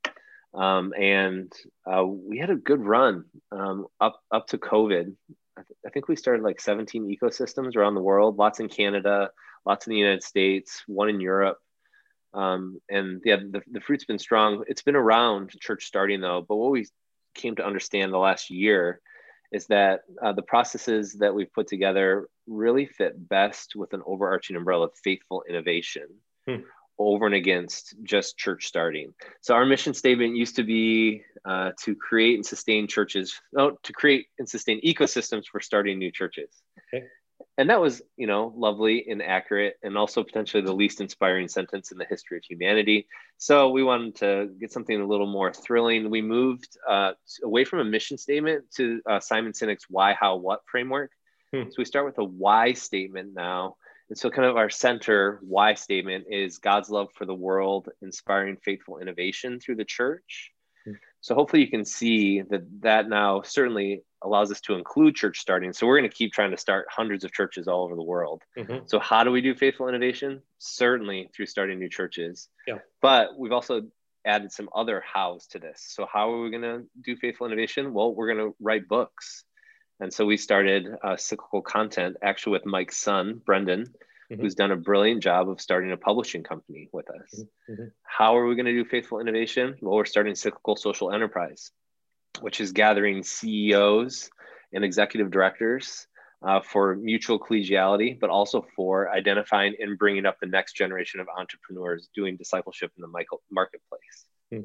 Um, 0.55 0.93
and 0.99 1.53
uh, 1.87 2.05
we 2.05 2.39
had 2.39 2.51
a 2.51 2.57
good 2.57 2.81
run 2.81 3.25
um, 3.51 3.87
up 4.01 4.21
up 4.31 4.49
to 4.49 4.59
COVID. 4.59 5.15
I, 5.57 5.63
th- 5.63 5.79
I, 5.87 5.91
think 5.91 6.09
we 6.09 6.17
started 6.17 6.43
like 6.43 6.61
17 6.61 7.05
ecosystems 7.05 7.77
around 7.77 7.95
the 7.95 8.03
world, 8.03 8.39
lots 8.39 8.61
in 8.61 8.69
Canada, 8.69 9.31
lots 9.65 9.87
in 9.87 9.93
the 9.93 9.99
United 9.99 10.23
States, 10.23 10.83
one 10.87 11.09
in 11.09 11.21
Europe. 11.21 11.59
Um, 12.35 12.81
and 12.91 13.21
yeah, 13.25 13.37
the, 13.37 13.63
the 13.71 13.81
fruit's 13.81 14.05
been 14.05 14.19
strong. 14.19 14.65
It's 14.67 14.83
been 14.83 14.97
around 14.97 15.51
church 15.61 15.85
starting 15.85 16.21
though, 16.21 16.45
but 16.47 16.57
what 16.57 16.71
we 16.71 16.87
came 17.35 17.57
to 17.57 17.67
understand 17.67 18.13
the 18.13 18.19
last 18.19 18.51
year 18.51 19.01
is 19.53 19.67
that 19.67 20.01
uh, 20.23 20.33
the 20.33 20.43
processes 20.43 21.15
that 21.15 21.35
we've 21.35 21.53
put 21.53 21.67
together 21.67 22.29
really 22.47 22.87
fit 22.87 23.29
best 23.29 23.77
with 23.77 23.93
an 23.93 24.03
overarching 24.07 24.57
umbrella 24.57 24.87
of 24.87 24.93
faithful 25.05 25.45
innovation. 25.49 26.09
Hmm 26.49 26.63
over 26.99 27.27
and 27.27 27.35
against 27.35 27.95
just 28.03 28.37
church 28.37 28.67
starting. 28.67 29.13
So 29.41 29.55
our 29.55 29.67
mission 29.67 29.95
statement 29.95 30.37
used 30.37 30.57
to 30.57 30.63
be 30.63 31.23
uh, 31.45 31.73
to 31.85 31.95
create 31.95 32.37
and 32.37 32.47
sustain 32.47 32.87
churches, 32.87 33.35
no, 33.53 33.77
to 33.83 33.93
create 33.93 34.27
and 34.39 34.49
sustain 34.49 34.81
ecosystems 34.83 35.47
for 35.51 35.61
starting 35.61 35.99
new 35.99 36.13
churches. 36.13 36.63
Okay. 36.95 37.05
And 37.59 37.69
that 37.69 37.81
was, 37.81 38.01
you 38.17 38.27
know, 38.27 38.53
lovely 38.57 39.05
and 39.09 39.23
accurate, 39.23 39.75
and 39.83 39.99
also 39.99 40.25
potentially 40.25 40.63
the 40.63 40.73
least 40.73 41.01
inspiring 41.01 41.49
sentence 41.49 41.93
in 41.93 41.99
the 41.99 42.07
history 42.07 42.39
of 42.39 42.45
humanity. 42.45 43.07
So 43.37 43.71
we 43.71 43.83
wanted 43.83 44.17
to 44.17 44.51
get 44.59 44.73
something 44.73 44.99
a 44.99 45.07
little 45.07 45.27
more 45.27 45.53
thrilling. 45.53 46.09
We 46.09 46.23
moved 46.23 46.77
uh, 46.89 47.13
away 47.45 47.65
from 47.65 47.81
a 47.81 47.85
mission 47.85 48.17
statement 48.17 48.65
to 48.77 49.03
uh, 49.09 49.21
Simon 49.21 49.53
Sinek's 49.53 49.85
"Why, 49.91 50.15
How, 50.15 50.37
What" 50.37 50.61
framework. 50.71 51.11
Hmm. 51.55 51.65
So 51.65 51.75
we 51.77 51.85
start 51.85 52.07
with 52.07 52.17
a 52.19 52.25
why 52.25 52.73
statement 52.73 53.35
now, 53.35 53.77
and 54.13 54.19
so, 54.19 54.29
kind 54.29 54.47
of 54.47 54.59
our 54.59 54.69
center 54.69 55.41
why 55.41 55.73
statement 55.73 56.27
is 56.29 56.59
God's 56.59 56.91
love 56.91 57.09
for 57.15 57.25
the 57.25 57.35
world, 57.35 57.89
inspiring 58.03 58.59
faithful 58.63 58.99
innovation 58.99 59.59
through 59.59 59.77
the 59.77 59.87
church. 59.87 60.53
Mm-hmm. 60.87 60.97
So, 61.23 61.35
hopefully, 61.35 61.63
you 61.63 61.71
can 61.71 61.87
see 61.87 62.43
that 62.43 62.63
that 62.81 63.09
now 63.09 63.41
certainly 63.41 64.03
allows 64.25 64.51
us 64.51 64.61
to 64.63 64.75
include 64.75 65.15
church 65.15 65.39
starting. 65.39 65.73
So, 65.73 65.87
we're 65.87 65.99
going 65.99 66.11
to 66.11 66.17
keep 66.17 66.33
trying 66.33 66.51
to 66.51 66.57
start 66.57 66.87
hundreds 66.91 67.25
of 67.25 67.33
churches 67.33 67.69
all 67.69 67.85
over 67.85 67.97
the 67.97 68.03
world. 68.03 68.43
Mm-hmm. 68.59 68.87
So, 68.87 68.99
how 68.99 69.25
do 69.25 69.31
we 69.31 69.41
do 69.41 69.55
faithful 69.55 69.89
innovation? 69.89 70.43
Certainly 70.59 71.31
through 71.35 71.47
starting 71.47 71.79
new 71.79 71.89
churches. 71.89 72.49
Yeah. 72.67 72.79
But 73.01 73.39
we've 73.39 73.53
also 73.53 73.83
added 74.25 74.53
some 74.53 74.69
other 74.75 75.03
hows 75.05 75.47
to 75.49 75.59
this. 75.59 75.85
So, 75.89 76.07
how 76.11 76.33
are 76.33 76.43
we 76.43 76.51
going 76.51 76.63
to 76.63 76.85
do 77.03 77.17
faithful 77.17 77.47
innovation? 77.47 77.93
Well, 77.93 78.15
we're 78.15 78.35
going 78.35 78.51
to 78.51 78.57
write 78.61 78.89
books. 78.89 79.45
And 80.01 80.13
so 80.13 80.25
we 80.25 80.37
started 80.37 80.89
uh, 81.05 81.17
cyclical 81.17 81.63
content 81.63 82.17
actually 82.23 82.55
with 82.55 82.67
Mike's 82.67 82.99
son, 82.99 83.41
Brendan, 83.47 83.85
mm-hmm. 83.85 84.43
who's 84.43 84.57
done 84.57 84.73
a 84.73 84.77
brilliant 84.77 85.23
job 85.23 85.49
of 85.49 85.61
starting 85.61 85.93
a 85.93 85.97
publishing 85.97 86.43
company 86.43 86.89
with 86.93 87.09
us. 87.09 87.39
Mm-hmm. 87.39 87.73
mm-hmm. 87.73 87.85
How 88.03 88.37
are 88.37 88.47
we 88.47 88.57
going 88.57 88.67
to 88.67 88.73
do 88.73 88.85
faithful 88.85 89.21
innovation? 89.21 89.77
Well, 89.81 89.97
we're 89.97 90.05
starting 90.05 90.35
cyclical 90.35 90.77
social 90.77 91.13
enterprise. 91.13 91.71
Which 92.43 92.61
is 92.61 92.73
gathering 92.73 93.23
CEOs 93.23 94.31
and 94.73 94.85
executive 94.85 95.31
directors 95.31 96.07
uh, 96.43 96.61
for 96.61 96.97
mutual 96.97 97.39
collegiality, 97.39 98.19
but 98.19 98.31
also 98.31 98.67
for 98.75 99.11
identifying 99.11 99.75
and 99.79 99.99
bringing 99.99 100.27
up 100.27 100.39
the 100.41 100.47
next 100.47 100.75
generation 100.75 101.21
of 101.21 101.29
entrepreneurs 101.37 102.09
doing 102.15 102.37
discipleship 102.37 102.91
in 102.97 103.03
the 103.03 103.25
marketplace. 103.51 104.27
Hmm. 104.51 104.61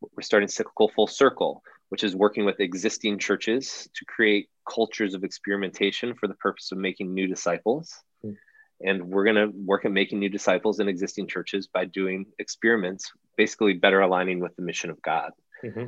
We're 0.00 0.22
starting 0.22 0.48
cyclical 0.48 0.88
full 0.88 1.06
circle, 1.06 1.62
which 1.88 2.04
is 2.04 2.14
working 2.14 2.44
with 2.44 2.60
existing 2.60 3.18
churches 3.18 3.88
to 3.94 4.04
create 4.04 4.48
cultures 4.70 5.14
of 5.14 5.24
experimentation 5.24 6.14
for 6.14 6.26
the 6.28 6.34
purpose 6.34 6.70
of 6.70 6.78
making 6.78 7.14
new 7.14 7.26
disciples. 7.26 7.94
Hmm. 8.22 8.32
And 8.82 9.08
we're 9.08 9.24
going 9.24 9.36
to 9.36 9.56
work 9.56 9.86
at 9.86 9.92
making 9.92 10.18
new 10.18 10.28
disciples 10.28 10.80
in 10.80 10.88
existing 10.88 11.28
churches 11.28 11.66
by 11.66 11.86
doing 11.86 12.26
experiments, 12.38 13.10
basically 13.38 13.72
better 13.72 14.02
aligning 14.02 14.38
with 14.40 14.54
the 14.56 14.62
mission 14.62 14.90
of 14.90 15.00
God. 15.00 15.30
Mm-hmm 15.64 15.86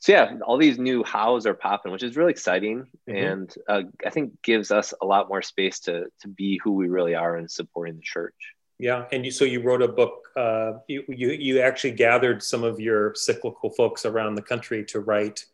so 0.00 0.12
yeah, 0.12 0.38
all 0.46 0.58
these 0.58 0.78
new 0.78 1.02
hows 1.02 1.44
are 1.44 1.54
popping, 1.54 1.90
which 1.90 2.04
is 2.04 2.16
really 2.16 2.30
exciting, 2.30 2.86
mm-hmm. 3.08 3.16
and 3.16 3.54
uh, 3.68 3.82
I 4.06 4.10
think 4.10 4.40
gives 4.42 4.70
us 4.70 4.94
a 5.02 5.06
lot 5.06 5.28
more 5.28 5.42
space 5.42 5.80
to 5.80 6.06
to 6.20 6.28
be 6.28 6.60
who 6.62 6.72
we 6.72 6.88
really 6.88 7.14
are 7.14 7.36
in 7.36 7.48
supporting 7.48 7.96
the 7.96 8.02
church. 8.02 8.54
Yeah, 8.78 9.06
and 9.10 9.24
you, 9.24 9.32
so 9.32 9.44
you 9.44 9.60
wrote 9.60 9.82
a 9.82 9.88
book. 9.88 10.28
Uh, 10.36 10.74
you, 10.86 11.02
you 11.08 11.30
you 11.30 11.60
actually 11.60 11.92
gathered 11.92 12.44
some 12.44 12.62
of 12.62 12.78
your 12.78 13.12
cyclical 13.16 13.70
folks 13.70 14.04
around 14.06 14.36
the 14.36 14.42
country 14.42 14.84
to 14.84 15.00
write 15.00 15.44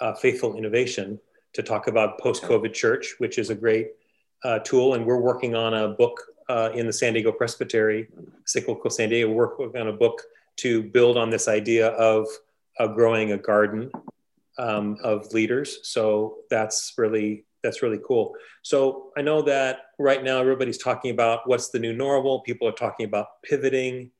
uh, 0.00 0.12
"Faithful 0.14 0.56
Innovation" 0.56 1.18
to 1.54 1.62
talk 1.62 1.88
about 1.88 2.18
post-COVID 2.18 2.74
church, 2.74 3.14
which 3.18 3.38
is 3.38 3.48
a 3.48 3.54
great 3.54 3.92
uh, 4.44 4.58
tool. 4.58 4.94
And 4.94 5.06
we're 5.06 5.20
working 5.20 5.54
on 5.54 5.72
a 5.72 5.88
book 5.88 6.20
uh, 6.50 6.70
in 6.74 6.86
the 6.86 6.92
San 6.92 7.14
Diego 7.14 7.32
Presbytery, 7.32 8.08
Cyclical 8.44 8.90
San 8.90 9.08
Diego. 9.08 9.32
We're 9.32 9.56
working 9.56 9.80
on 9.80 9.88
a 9.88 9.92
book 9.92 10.22
to 10.56 10.82
build 10.82 11.16
on 11.16 11.30
this 11.30 11.48
idea 11.48 11.88
of 11.88 12.26
uh, 12.78 12.86
growing 12.86 13.32
a 13.32 13.38
garden 13.38 13.90
um, 14.58 14.96
of 15.02 15.32
leaders. 15.32 15.78
So 15.82 16.38
that's 16.50 16.94
really 16.96 17.44
that's 17.62 17.82
really 17.82 17.98
cool. 18.06 18.34
So 18.62 19.10
I 19.16 19.22
know 19.22 19.42
that 19.42 19.80
right 19.98 20.22
now 20.22 20.38
everybody's 20.38 20.78
talking 20.78 21.10
about 21.10 21.48
what's 21.48 21.70
the 21.70 21.78
new 21.78 21.92
normal. 21.92 22.40
People 22.40 22.68
are 22.68 22.72
talking 22.72 23.04
about 23.06 23.42
pivoting, 23.42 24.12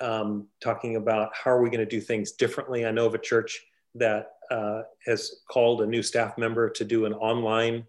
um, 0.00 0.46
talking 0.60 0.96
about 0.96 1.30
how 1.34 1.50
are 1.50 1.60
we 1.60 1.68
going 1.68 1.80
to 1.80 1.86
do 1.86 2.00
things 2.00 2.32
differently. 2.32 2.86
I 2.86 2.92
know 2.92 3.06
of 3.06 3.14
a 3.14 3.18
church 3.18 3.60
that 3.96 4.32
uh, 4.50 4.82
has 5.04 5.40
called 5.50 5.82
a 5.82 5.86
new 5.86 6.02
staff 6.02 6.38
member 6.38 6.70
to 6.70 6.84
do 6.84 7.06
an 7.06 7.12
online 7.14 7.84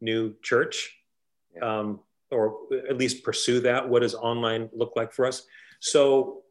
new 0.00 0.34
church, 0.42 0.96
um, 1.60 2.00
or 2.30 2.56
at 2.88 2.96
least 2.96 3.24
pursue 3.24 3.60
that. 3.60 3.86
What 3.86 4.00
does 4.00 4.14
online 4.14 4.70
look 4.72 4.94
like 4.96 5.12
for 5.12 5.26
us? 5.26 5.42
So, 5.80 6.42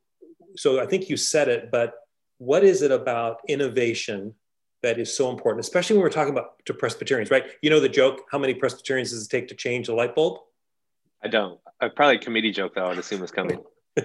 so 0.56 0.80
I 0.80 0.86
think 0.86 1.10
you 1.10 1.18
said 1.18 1.48
it, 1.48 1.72
but 1.72 1.94
what 2.40 2.64
is 2.64 2.82
it 2.82 2.92
about 2.92 3.42
innovation 3.48 4.34
that 4.82 4.98
is 4.98 5.16
so 5.16 5.30
important, 5.30 5.60
especially 5.60 5.98
when 5.98 6.04
we're 6.04 6.10
talking 6.10 6.32
about 6.32 6.66
to 6.66 6.74
Presbyterians, 6.74 7.30
right? 7.30 7.44
You 7.62 7.70
know 7.70 7.80
the 7.80 7.90
joke, 7.90 8.22
how 8.32 8.40
many 8.40 8.54
Presbyterians 8.54 9.12
does 9.12 9.26
it 9.26 9.30
take 9.30 9.48
to 9.50 9.56
change 9.56 9.90
a 9.90 9.94
light 9.94 10.16
bulb? 10.16 10.40
I 11.24 11.28
don't. 11.28 11.60
I 11.82 11.90
probably 11.90 12.16
a 12.16 12.20
committee 12.20 12.52
joke 12.52 12.76
though, 12.76 12.86
I 12.86 12.90
would 12.90 12.98
assume 12.98 13.22
was 13.22 13.32
coming. 13.32 13.62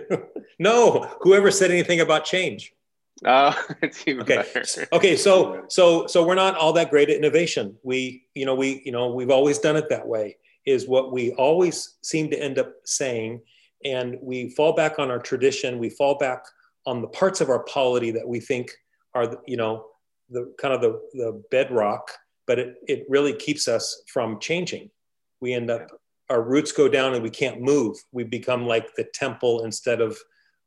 no, 0.58 1.16
whoever 1.20 1.50
said 1.50 1.70
anything 1.70 2.00
about 2.00 2.24
change. 2.24 2.72
Oh, 3.24 3.56
it's 3.82 4.02
even 4.06 4.22
okay. 4.22 4.36
Better. 4.36 4.88
Okay, 4.92 5.16
so 5.16 5.64
so 5.68 6.08
so 6.08 6.26
we're 6.26 6.34
not 6.34 6.56
all 6.56 6.72
that 6.72 6.90
great 6.90 7.10
at 7.10 7.16
innovation. 7.16 7.76
We, 7.84 8.26
you 8.34 8.44
know, 8.44 8.56
we, 8.56 8.82
you 8.84 8.90
know, 8.90 9.12
we've 9.12 9.30
always 9.30 9.60
done 9.60 9.76
it 9.76 9.88
that 9.90 10.06
way, 10.06 10.38
is 10.66 10.88
what 10.88 11.12
we 11.12 11.32
always 11.32 11.94
seem 12.02 12.30
to 12.30 12.36
end 12.36 12.58
up 12.58 12.72
saying. 12.84 13.42
And 13.84 14.16
we 14.20 14.48
fall 14.50 14.72
back 14.72 14.98
on 14.98 15.10
our 15.10 15.20
tradition, 15.20 15.78
we 15.78 15.90
fall 15.90 16.16
back 16.16 16.42
on 16.86 17.00
the 17.00 17.08
parts 17.08 17.40
of 17.40 17.48
our 17.48 17.64
polity 17.64 18.10
that 18.10 18.26
we 18.26 18.40
think 18.40 18.70
are, 19.14 19.36
you 19.46 19.56
know, 19.56 19.86
the 20.30 20.52
kind 20.58 20.74
of 20.74 20.80
the, 20.80 21.00
the 21.14 21.42
bedrock, 21.50 22.10
but 22.46 22.58
it, 22.58 22.76
it 22.86 23.04
really 23.08 23.32
keeps 23.32 23.68
us 23.68 24.02
from 24.12 24.38
changing. 24.40 24.90
We 25.40 25.54
end 25.54 25.70
up, 25.70 25.86
our 26.30 26.42
roots 26.42 26.72
go 26.72 26.88
down 26.88 27.14
and 27.14 27.22
we 27.22 27.30
can't 27.30 27.60
move. 27.60 27.96
We 28.12 28.24
become 28.24 28.66
like 28.66 28.94
the 28.96 29.04
temple 29.04 29.64
instead 29.64 30.00
of 30.00 30.18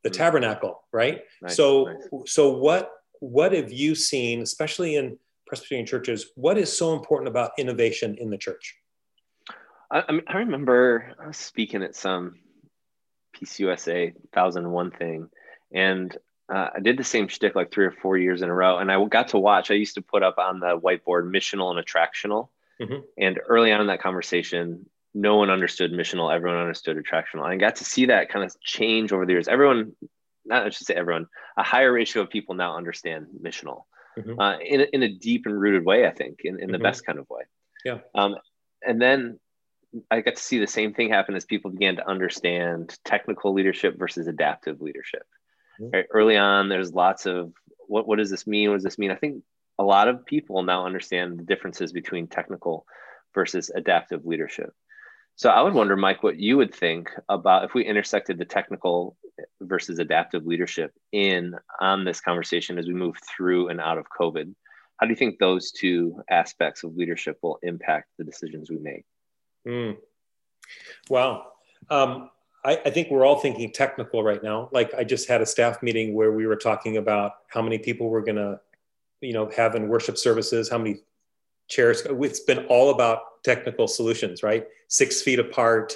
the 0.03 0.09
mm-hmm. 0.09 0.17
tabernacle, 0.17 0.83
right? 0.93 1.21
Nice, 1.41 1.55
so, 1.55 1.85
nice. 1.85 2.31
so 2.31 2.49
what, 2.49 2.91
what 3.19 3.51
have 3.51 3.71
you 3.71 3.95
seen, 3.95 4.41
especially 4.41 4.95
in 4.95 5.17
Presbyterian 5.47 5.87
churches, 5.87 6.31
what 6.35 6.57
is 6.57 6.75
so 6.75 6.93
important 6.93 7.29
about 7.29 7.51
innovation 7.57 8.15
in 8.19 8.29
the 8.29 8.37
church? 8.37 8.75
I, 9.91 10.03
I, 10.07 10.11
mean, 10.11 10.23
I 10.27 10.37
remember 10.37 11.13
speaking 11.31 11.83
at 11.83 11.95
some 11.95 12.35
PCUSA 13.35 14.13
1001 14.33 14.91
thing, 14.91 15.29
and 15.71 16.15
uh, 16.53 16.69
I 16.75 16.79
did 16.79 16.97
the 16.97 17.03
same 17.03 17.27
shtick 17.27 17.55
like 17.55 17.71
three 17.71 17.85
or 17.85 17.91
four 17.91 18.17
years 18.17 18.41
in 18.41 18.49
a 18.49 18.53
row, 18.53 18.77
and 18.77 18.91
I 18.91 19.03
got 19.05 19.29
to 19.29 19.39
watch. 19.39 19.69
I 19.69 19.75
used 19.75 19.95
to 19.95 20.01
put 20.01 20.23
up 20.23 20.37
on 20.37 20.59
the 20.59 20.79
whiteboard 20.79 21.29
missional 21.29 21.75
and 21.75 21.85
attractional, 21.85 22.49
mm-hmm. 22.81 23.01
and 23.17 23.39
early 23.47 23.71
on 23.71 23.81
in 23.81 23.87
that 23.87 24.01
conversation, 24.01 24.89
no 25.13 25.35
one 25.35 25.49
understood 25.49 25.91
missional. 25.91 26.33
Everyone 26.33 26.59
understood 26.59 26.97
attractional. 26.97 27.43
I 27.43 27.57
got 27.57 27.77
to 27.77 27.85
see 27.85 28.05
that 28.05 28.29
kind 28.29 28.45
of 28.45 28.59
change 28.61 29.11
over 29.11 29.25
the 29.25 29.33
years. 29.33 29.47
Everyone, 29.47 29.93
not 30.45 30.65
I 30.65 30.69
should 30.69 30.87
say 30.87 30.93
everyone, 30.93 31.27
a 31.57 31.63
higher 31.63 31.91
ratio 31.91 32.21
of 32.21 32.29
people 32.29 32.55
now 32.55 32.77
understand 32.77 33.27
missional 33.41 33.83
mm-hmm. 34.17 34.39
uh, 34.39 34.57
in, 34.59 34.81
a, 34.81 34.85
in 34.93 35.03
a 35.03 35.09
deep 35.09 35.45
and 35.45 35.59
rooted 35.59 35.85
way. 35.85 36.07
I 36.07 36.11
think 36.11 36.41
in, 36.43 36.59
in 36.59 36.71
the 36.71 36.77
mm-hmm. 36.77 36.83
best 36.83 37.05
kind 37.05 37.19
of 37.19 37.29
way. 37.29 37.43
Yeah. 37.83 37.99
Um, 38.15 38.35
and 38.85 39.01
then 39.01 39.39
I 40.11 40.21
got 40.21 40.35
to 40.35 40.41
see 40.41 40.59
the 40.59 40.67
same 40.67 40.93
thing 40.93 41.09
happen 41.09 41.35
as 41.35 41.45
people 41.45 41.71
began 41.71 41.95
to 41.97 42.07
understand 42.07 42.97
technical 43.03 43.53
leadership 43.53 43.97
versus 43.97 44.27
adaptive 44.27 44.81
leadership. 44.81 45.23
Mm-hmm. 45.79 45.95
right? 45.95 46.05
Early 46.11 46.37
on, 46.37 46.69
there's 46.69 46.93
lots 46.93 47.25
of 47.25 47.53
what, 47.87 48.07
what 48.07 48.17
does 48.17 48.29
this 48.29 48.47
mean? 48.47 48.69
What 48.69 48.77
does 48.77 48.83
this 48.83 48.97
mean? 48.97 49.11
I 49.11 49.15
think 49.15 49.43
a 49.79 49.83
lot 49.83 50.07
of 50.07 50.25
people 50.25 50.63
now 50.63 50.85
understand 50.85 51.39
the 51.39 51.43
differences 51.43 51.91
between 51.91 52.27
technical 52.27 52.85
versus 53.33 53.69
adaptive 53.73 54.25
leadership. 54.25 54.73
So 55.35 55.49
I 55.49 55.61
would 55.61 55.75
wonder, 55.75 55.95
Mike, 55.95 56.23
what 56.23 56.39
you 56.39 56.57
would 56.57 56.73
think 56.73 57.11
about 57.29 57.63
if 57.63 57.75
we 57.75 57.85
intersected 57.85 58.39
the 58.39 58.45
technical 58.45 59.15
versus 59.61 59.99
adaptive 59.99 60.47
leadership 60.47 60.91
in 61.11 61.53
on 61.79 62.05
this 62.05 62.19
conversation 62.19 62.79
as 62.79 62.87
we 62.87 62.95
move 62.95 63.17
through 63.35 63.69
and 63.69 63.79
out 63.79 63.99
of 63.99 64.07
COVID. 64.19 64.53
How 64.97 65.05
do 65.05 65.11
you 65.11 65.15
think 65.15 65.37
those 65.37 65.71
two 65.71 66.23
aspects 66.27 66.83
of 66.83 66.95
leadership 66.95 67.37
will 67.43 67.59
impact 67.61 68.09
the 68.17 68.23
decisions 68.23 68.71
we 68.71 68.79
make? 68.79 69.05
Mm. 69.67 69.97
Well, 71.07 71.53
um, 71.91 72.31
I, 72.67 72.81
I, 72.85 72.89
think 72.89 73.09
we're 73.09 73.25
all 73.25 73.39
thinking 73.39 73.71
technical 73.71 74.23
right 74.23 74.43
now. 74.43 74.67
Like 74.73 74.93
I 74.93 75.05
just 75.05 75.29
had 75.29 75.41
a 75.41 75.45
staff 75.45 75.81
meeting 75.81 76.13
where 76.13 76.33
we 76.33 76.45
were 76.45 76.57
talking 76.57 76.97
about 76.97 77.31
how 77.47 77.61
many 77.61 77.79
people 77.79 78.09
we're 78.09 78.21
to, 78.35 78.59
you 79.21 79.31
know, 79.31 79.49
have 79.55 79.75
in 79.75 79.87
worship 79.87 80.17
services, 80.17 80.69
how 80.69 80.77
many 80.77 80.97
chairs. 81.69 82.03
It's 82.05 82.41
been 82.41 82.65
all 82.65 82.89
about 82.89 83.41
technical 83.43 83.87
solutions, 83.87 84.43
right? 84.43 84.67
Six 84.89 85.21
feet 85.21 85.39
apart, 85.39 85.95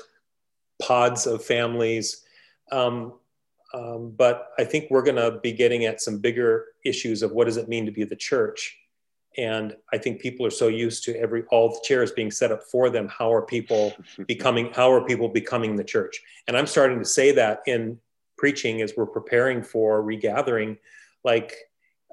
pods 0.81 1.27
of 1.27 1.43
families. 1.43 2.23
Um, 2.71 3.15
um, 3.73 4.13
but 4.17 4.51
I 4.57 4.63
think 4.63 4.89
we're 4.89 5.03
going 5.03 5.17
to 5.17 5.39
be 5.43 5.51
getting 5.51 5.85
at 5.85 6.01
some 6.01 6.19
bigger 6.19 6.67
issues 6.85 7.21
of 7.21 7.33
what 7.33 7.45
does 7.45 7.57
it 7.57 7.67
mean 7.67 7.85
to 7.85 7.91
be 7.91 8.05
the 8.05 8.15
church 8.15 8.77
and 9.37 9.75
i 9.93 9.97
think 9.97 10.19
people 10.19 10.45
are 10.45 10.51
so 10.51 10.67
used 10.67 11.03
to 11.03 11.17
every 11.17 11.43
all 11.51 11.69
the 11.69 11.79
chairs 11.83 12.11
being 12.11 12.31
set 12.31 12.51
up 12.51 12.63
for 12.63 12.89
them 12.89 13.07
how 13.07 13.31
are 13.31 13.41
people 13.41 13.93
becoming 14.27 14.71
how 14.73 14.91
are 14.91 15.05
people 15.05 15.29
becoming 15.29 15.75
the 15.75 15.83
church? 15.83 16.21
And 16.47 16.57
i'm 16.57 16.67
starting 16.67 16.99
to 16.99 17.05
say 17.05 17.31
that 17.33 17.61
in 17.65 17.99
preaching 18.37 18.81
as 18.81 18.93
we're 18.97 19.05
preparing 19.05 19.63
for 19.63 20.01
regathering 20.01 20.77
like 21.23 21.55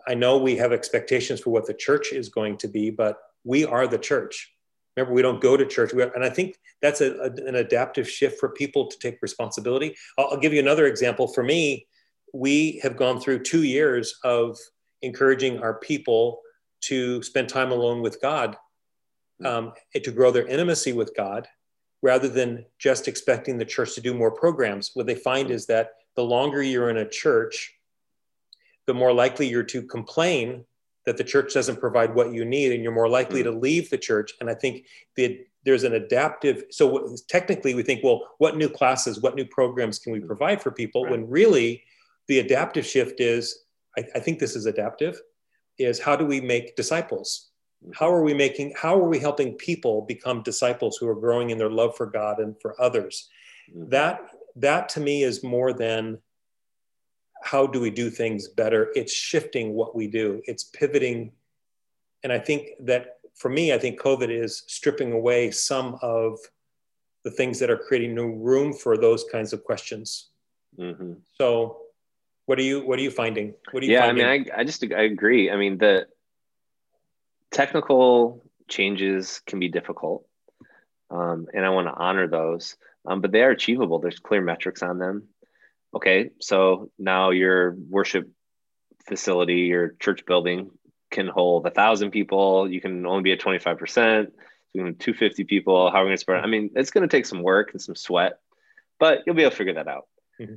i 0.06 0.14
know 0.14 0.38
we 0.38 0.56
have 0.56 0.72
expectations 0.72 1.40
for 1.40 1.50
what 1.50 1.66
the 1.66 1.74
church 1.74 2.12
is 2.12 2.28
going 2.28 2.56
to 2.58 2.68
be 2.68 2.90
but 2.90 3.18
we 3.44 3.64
are 3.64 3.86
the 3.86 3.98
church. 3.98 4.52
Remember 4.96 5.14
we 5.14 5.22
don't 5.22 5.40
go 5.40 5.56
to 5.56 5.64
church. 5.64 5.92
Are, 5.94 6.14
and 6.14 6.24
i 6.24 6.30
think 6.30 6.56
that's 6.80 7.00
a, 7.00 7.12
a, 7.14 7.30
an 7.46 7.56
adaptive 7.56 8.08
shift 8.08 8.38
for 8.38 8.50
people 8.50 8.86
to 8.86 8.98
take 8.98 9.20
responsibility. 9.20 9.96
I'll, 10.16 10.28
I'll 10.32 10.38
give 10.38 10.52
you 10.52 10.60
another 10.60 10.86
example. 10.86 11.26
For 11.26 11.42
me 11.42 11.86
we 12.32 12.78
have 12.82 12.96
gone 12.96 13.20
through 13.20 13.42
two 13.42 13.62
years 13.62 14.18
of 14.22 14.58
encouraging 15.02 15.60
our 15.60 15.74
people 15.74 16.40
to 16.80 17.22
spend 17.22 17.48
time 17.48 17.72
alone 17.72 18.02
with 18.02 18.20
God, 18.20 18.56
um, 19.44 19.72
to 19.94 20.10
grow 20.10 20.30
their 20.30 20.46
intimacy 20.46 20.92
with 20.92 21.14
God, 21.16 21.48
rather 22.02 22.28
than 22.28 22.64
just 22.78 23.08
expecting 23.08 23.58
the 23.58 23.64
church 23.64 23.94
to 23.94 24.00
do 24.00 24.14
more 24.14 24.30
programs. 24.30 24.92
What 24.94 25.06
they 25.06 25.14
find 25.14 25.50
is 25.50 25.66
that 25.66 25.90
the 26.14 26.24
longer 26.24 26.62
you're 26.62 26.90
in 26.90 26.98
a 26.98 27.08
church, 27.08 27.74
the 28.86 28.94
more 28.94 29.12
likely 29.12 29.48
you're 29.48 29.62
to 29.64 29.82
complain 29.82 30.64
that 31.04 31.16
the 31.16 31.24
church 31.24 31.54
doesn't 31.54 31.80
provide 31.80 32.14
what 32.14 32.32
you 32.32 32.44
need, 32.44 32.72
and 32.72 32.82
you're 32.82 32.92
more 32.92 33.08
likely 33.08 33.42
to 33.42 33.50
leave 33.50 33.90
the 33.90 33.98
church. 33.98 34.32
And 34.40 34.50
I 34.50 34.54
think 34.54 34.86
the, 35.16 35.40
there's 35.64 35.84
an 35.84 35.94
adaptive. 35.94 36.64
So 36.70 37.16
technically, 37.28 37.74
we 37.74 37.82
think, 37.82 38.04
well, 38.04 38.28
what 38.38 38.56
new 38.56 38.68
classes, 38.68 39.20
what 39.20 39.34
new 39.34 39.46
programs 39.46 39.98
can 39.98 40.12
we 40.12 40.20
provide 40.20 40.62
for 40.62 40.70
people? 40.70 41.04
Right. 41.04 41.12
When 41.12 41.28
really, 41.28 41.82
the 42.26 42.40
adaptive 42.40 42.84
shift 42.84 43.20
is, 43.20 43.64
I, 43.96 44.04
I 44.14 44.20
think 44.20 44.38
this 44.38 44.54
is 44.54 44.66
adaptive 44.66 45.20
is 45.78 46.00
how 46.00 46.16
do 46.16 46.24
we 46.24 46.40
make 46.40 46.76
disciples? 46.76 47.50
How 47.94 48.10
are 48.10 48.22
we 48.22 48.34
making, 48.34 48.74
how 48.76 48.98
are 48.98 49.08
we 49.08 49.18
helping 49.18 49.54
people 49.54 50.02
become 50.02 50.42
disciples 50.42 50.96
who 50.96 51.08
are 51.08 51.14
growing 51.14 51.50
in 51.50 51.58
their 51.58 51.70
love 51.70 51.96
for 51.96 52.06
God 52.06 52.40
and 52.40 52.60
for 52.60 52.80
others? 52.80 53.28
Mm-hmm. 53.70 53.90
That, 53.90 54.20
that 54.56 54.88
to 54.90 55.00
me 55.00 55.22
is 55.22 55.44
more 55.44 55.72
than 55.72 56.18
how 57.42 57.66
do 57.66 57.80
we 57.80 57.90
do 57.90 58.10
things 58.10 58.48
better? 58.48 58.90
It's 58.96 59.12
shifting 59.12 59.74
what 59.74 59.94
we 59.94 60.08
do. 60.08 60.42
It's 60.46 60.64
pivoting 60.64 61.32
and 62.22 62.32
I 62.32 62.38
think 62.38 62.70
that 62.80 63.18
for 63.34 63.48
me, 63.48 63.72
I 63.72 63.78
think 63.78 64.00
COVID 64.00 64.30
is 64.30 64.64
stripping 64.66 65.12
away 65.12 65.50
some 65.50 65.98
of 66.02 66.38
the 67.24 67.30
things 67.30 67.58
that 67.60 67.70
are 67.70 67.78
creating 67.78 68.14
new 68.14 68.34
room 68.34 68.72
for 68.72 68.96
those 68.96 69.24
kinds 69.30 69.52
of 69.52 69.64
questions. 69.64 70.30
Mm-hmm. 70.78 71.14
So, 71.34 71.78
what 72.48 72.58
are 72.58 72.62
you 72.62 72.80
what 72.80 72.98
are 72.98 73.02
you 73.02 73.10
finding? 73.10 73.52
What 73.72 73.82
are 73.82 73.86
you? 73.86 73.92
Yeah, 73.92 74.06
finding? 74.06 74.24
I 74.24 74.38
mean, 74.38 74.50
I, 74.56 74.60
I 74.60 74.64
just 74.64 74.82
I 74.82 75.02
agree. 75.02 75.50
I 75.50 75.56
mean, 75.56 75.76
the 75.76 76.06
technical 77.50 78.42
changes 78.68 79.42
can 79.46 79.58
be 79.58 79.68
difficult, 79.68 80.26
um, 81.10 81.46
and 81.52 81.66
I 81.66 81.68
want 81.68 81.88
to 81.88 81.92
honor 81.92 82.26
those, 82.26 82.76
um, 83.04 83.20
but 83.20 83.32
they 83.32 83.42
are 83.42 83.50
achievable. 83.50 83.98
There's 83.98 84.18
clear 84.18 84.40
metrics 84.40 84.82
on 84.82 84.98
them. 84.98 85.24
Okay, 85.94 86.30
so 86.40 86.90
now 86.98 87.30
your 87.30 87.72
worship 87.72 88.30
facility, 89.06 89.68
your 89.72 89.90
church 90.00 90.24
building 90.24 90.70
can 91.10 91.28
hold 91.28 91.66
a 91.66 91.70
thousand 91.70 92.12
people. 92.12 92.66
You 92.70 92.80
can 92.80 93.04
only 93.04 93.24
be 93.24 93.32
at 93.32 93.40
25%. 93.40 94.26
So 94.26 94.32
250 94.74 95.44
people. 95.44 95.90
How 95.90 95.98
are 95.98 96.04
we 96.04 96.08
going 96.08 96.16
to 96.16 96.20
spread? 96.20 96.44
I 96.44 96.46
mean, 96.46 96.70
it's 96.76 96.90
going 96.90 97.06
to 97.06 97.14
take 97.14 97.26
some 97.26 97.42
work 97.42 97.72
and 97.72 97.80
some 97.80 97.94
sweat, 97.94 98.38
but 98.98 99.20
you'll 99.26 99.34
be 99.34 99.42
able 99.42 99.50
to 99.50 99.56
figure 99.56 99.74
that 99.74 99.88
out. 99.88 100.06
Mm-hmm. 100.40 100.54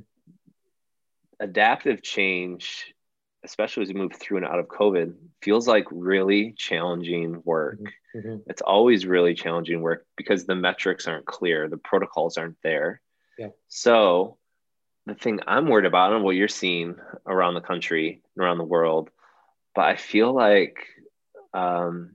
Adaptive 1.42 2.02
change, 2.02 2.94
especially 3.44 3.82
as 3.82 3.88
we 3.88 3.94
move 3.94 4.14
through 4.14 4.38
and 4.38 4.46
out 4.46 4.58
of 4.58 4.68
COVID, 4.68 5.14
feels 5.42 5.66
like 5.66 5.84
really 5.90 6.54
challenging 6.56 7.42
work. 7.44 7.80
Mm-hmm. 7.80 8.18
mm-hmm. 8.18 8.36
It's 8.46 8.62
always 8.62 9.06
really 9.06 9.34
challenging 9.34 9.80
work 9.82 10.06
because 10.16 10.44
the 10.44 10.54
metrics 10.54 11.06
aren't 11.06 11.26
clear, 11.26 11.68
the 11.68 11.76
protocols 11.76 12.36
aren't 12.36 12.60
there. 12.62 13.00
Yeah. 13.38 13.48
So, 13.68 14.38
the 15.06 15.14
thing 15.14 15.40
I'm 15.46 15.66
worried 15.66 15.86
about 15.86 16.12
and 16.12 16.22
what 16.22 16.36
you're 16.36 16.46
seeing 16.46 16.94
around 17.26 17.54
the 17.54 17.60
country 17.60 18.22
and 18.36 18.44
around 18.44 18.58
the 18.58 18.64
world 18.64 19.10
but 19.74 19.84
I 19.86 19.96
feel 19.96 20.32
like 20.32 20.86
um, 21.54 22.12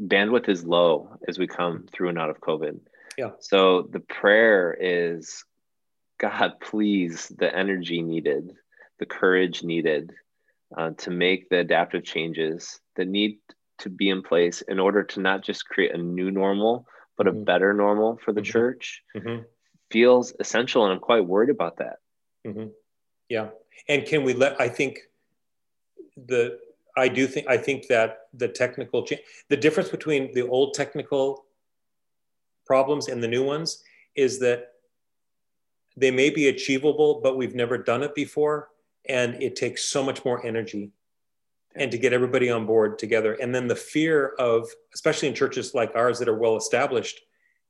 bandwidth 0.00 0.48
is 0.48 0.64
low 0.64 1.16
as 1.26 1.38
we 1.38 1.46
come 1.46 1.86
through 1.92 2.10
and 2.10 2.18
out 2.18 2.30
of 2.30 2.40
COVID. 2.40 2.80
Yeah. 3.16 3.30
So 3.40 3.82
the 3.82 4.00
prayer 4.00 4.76
is, 4.78 5.44
God, 6.18 6.54
please, 6.60 7.32
the 7.36 7.54
energy 7.54 8.02
needed, 8.02 8.52
the 8.98 9.06
courage 9.06 9.62
needed 9.62 10.12
uh, 10.76 10.90
to 10.98 11.10
make 11.10 11.48
the 11.48 11.58
adaptive 11.58 12.04
changes 12.04 12.80
that 12.96 13.08
need 13.08 13.38
to 13.78 13.88
be 13.88 14.08
in 14.08 14.22
place 14.22 14.60
in 14.62 14.80
order 14.80 15.04
to 15.04 15.20
not 15.20 15.42
just 15.42 15.68
create 15.68 15.94
a 15.94 15.98
new 15.98 16.30
normal, 16.30 16.86
but 17.16 17.26
mm-hmm. 17.26 17.38
a 17.38 17.44
better 17.44 17.72
normal 17.72 18.18
for 18.24 18.32
the 18.32 18.40
mm-hmm. 18.40 18.50
church 18.50 19.02
mm-hmm. 19.16 19.42
feels 19.90 20.34
essential. 20.40 20.84
And 20.84 20.92
I'm 20.92 21.00
quite 21.00 21.24
worried 21.24 21.50
about 21.50 21.76
that. 21.78 21.98
Mm-hmm. 22.46 22.68
Yeah. 23.28 23.48
And 23.88 24.04
can 24.04 24.24
we 24.24 24.34
let, 24.34 24.60
I 24.60 24.68
think 24.68 24.98
the 26.16 26.58
I 26.96 27.08
do 27.08 27.28
think 27.28 27.46
I 27.48 27.56
think 27.56 27.86
that 27.86 28.22
the 28.34 28.48
technical 28.48 29.06
change, 29.06 29.22
the 29.48 29.56
difference 29.56 29.88
between 29.88 30.34
the 30.34 30.42
old 30.42 30.74
technical 30.74 31.46
problems 32.66 33.08
and 33.08 33.22
the 33.22 33.28
new 33.28 33.44
ones 33.44 33.82
is 34.16 34.40
that 34.40 34.72
they 35.98 36.10
may 36.10 36.30
be 36.30 36.48
achievable, 36.48 37.20
but 37.22 37.36
we've 37.36 37.54
never 37.54 37.78
done 37.78 38.02
it 38.02 38.14
before, 38.14 38.68
and 39.08 39.42
it 39.42 39.56
takes 39.56 39.84
so 39.84 40.02
much 40.02 40.24
more 40.24 40.44
energy, 40.44 40.92
and 41.74 41.90
to 41.90 41.98
get 41.98 42.12
everybody 42.12 42.50
on 42.50 42.66
board 42.66 42.98
together, 42.98 43.34
and 43.34 43.54
then 43.54 43.66
the 43.68 43.76
fear 43.76 44.34
of, 44.38 44.68
especially 44.94 45.28
in 45.28 45.34
churches 45.34 45.74
like 45.74 45.94
ours 45.94 46.18
that 46.18 46.28
are 46.28 46.38
well 46.38 46.56
established, 46.56 47.20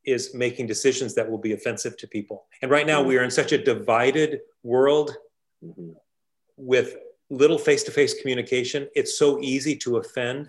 is 0.04 0.34
making 0.34 0.66
decisions 0.66 1.14
that 1.14 1.28
will 1.28 1.38
be 1.38 1.52
offensive 1.52 1.96
to 1.98 2.06
people. 2.06 2.46
And 2.62 2.70
right 2.70 2.86
now, 2.86 3.00
mm-hmm. 3.00 3.08
we 3.08 3.18
are 3.18 3.24
in 3.24 3.30
such 3.30 3.52
a 3.52 3.62
divided 3.62 4.40
world 4.62 5.16
mm-hmm. 5.62 5.90
with 6.56 6.96
little 7.30 7.58
face-to-face 7.58 8.20
communication 8.20 8.88
it's 8.94 9.18
so 9.18 9.38
easy 9.40 9.76
to 9.76 9.98
offend 9.98 10.48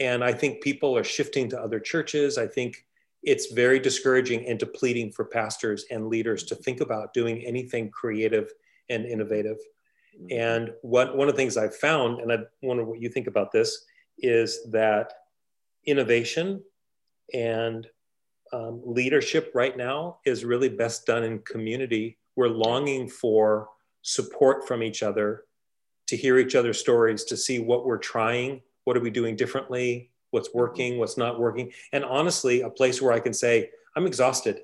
and 0.00 0.24
i 0.24 0.32
think 0.32 0.62
people 0.62 0.96
are 0.96 1.04
shifting 1.04 1.48
to 1.48 1.60
other 1.60 1.78
churches 1.78 2.38
i 2.38 2.46
think 2.46 2.86
it's 3.24 3.52
very 3.52 3.78
discouraging 3.78 4.46
and 4.46 4.58
depleting 4.58 5.10
for 5.10 5.24
pastors 5.24 5.84
and 5.90 6.08
leaders 6.08 6.44
to 6.44 6.54
think 6.54 6.80
about 6.80 7.14
doing 7.14 7.44
anything 7.44 7.90
creative 7.90 8.52
and 8.90 9.04
innovative 9.06 9.56
mm-hmm. 10.16 10.26
and 10.30 10.70
what 10.82 11.16
one 11.16 11.28
of 11.28 11.34
the 11.34 11.38
things 11.38 11.56
i've 11.56 11.76
found 11.76 12.20
and 12.20 12.32
i 12.32 12.38
wonder 12.62 12.84
what 12.84 13.00
you 13.00 13.08
think 13.08 13.26
about 13.26 13.52
this 13.52 13.84
is 14.18 14.70
that 14.70 15.12
innovation 15.86 16.62
and 17.32 17.86
um, 18.52 18.80
leadership 18.84 19.50
right 19.54 19.76
now 19.76 20.18
is 20.24 20.44
really 20.44 20.68
best 20.68 21.06
done 21.06 21.24
in 21.24 21.38
community 21.40 22.18
we're 22.36 22.48
longing 22.48 23.08
for 23.08 23.68
support 24.02 24.66
from 24.68 24.82
each 24.82 25.02
other 25.02 25.44
to 26.06 26.16
hear 26.16 26.38
each 26.38 26.54
other's 26.54 26.78
stories, 26.78 27.24
to 27.24 27.36
see 27.36 27.58
what 27.58 27.86
we're 27.86 27.98
trying, 27.98 28.60
what 28.84 28.96
are 28.96 29.00
we 29.00 29.10
doing 29.10 29.36
differently, 29.36 30.10
what's 30.34 30.52
working, 30.52 30.98
what's 30.98 31.16
not 31.16 31.38
working, 31.38 31.72
and 31.92 32.04
honestly, 32.04 32.60
a 32.60 32.68
place 32.68 33.00
where 33.00 33.12
I 33.12 33.20
can 33.20 33.32
say, 33.32 33.70
I'm 33.96 34.06
exhausted. 34.06 34.60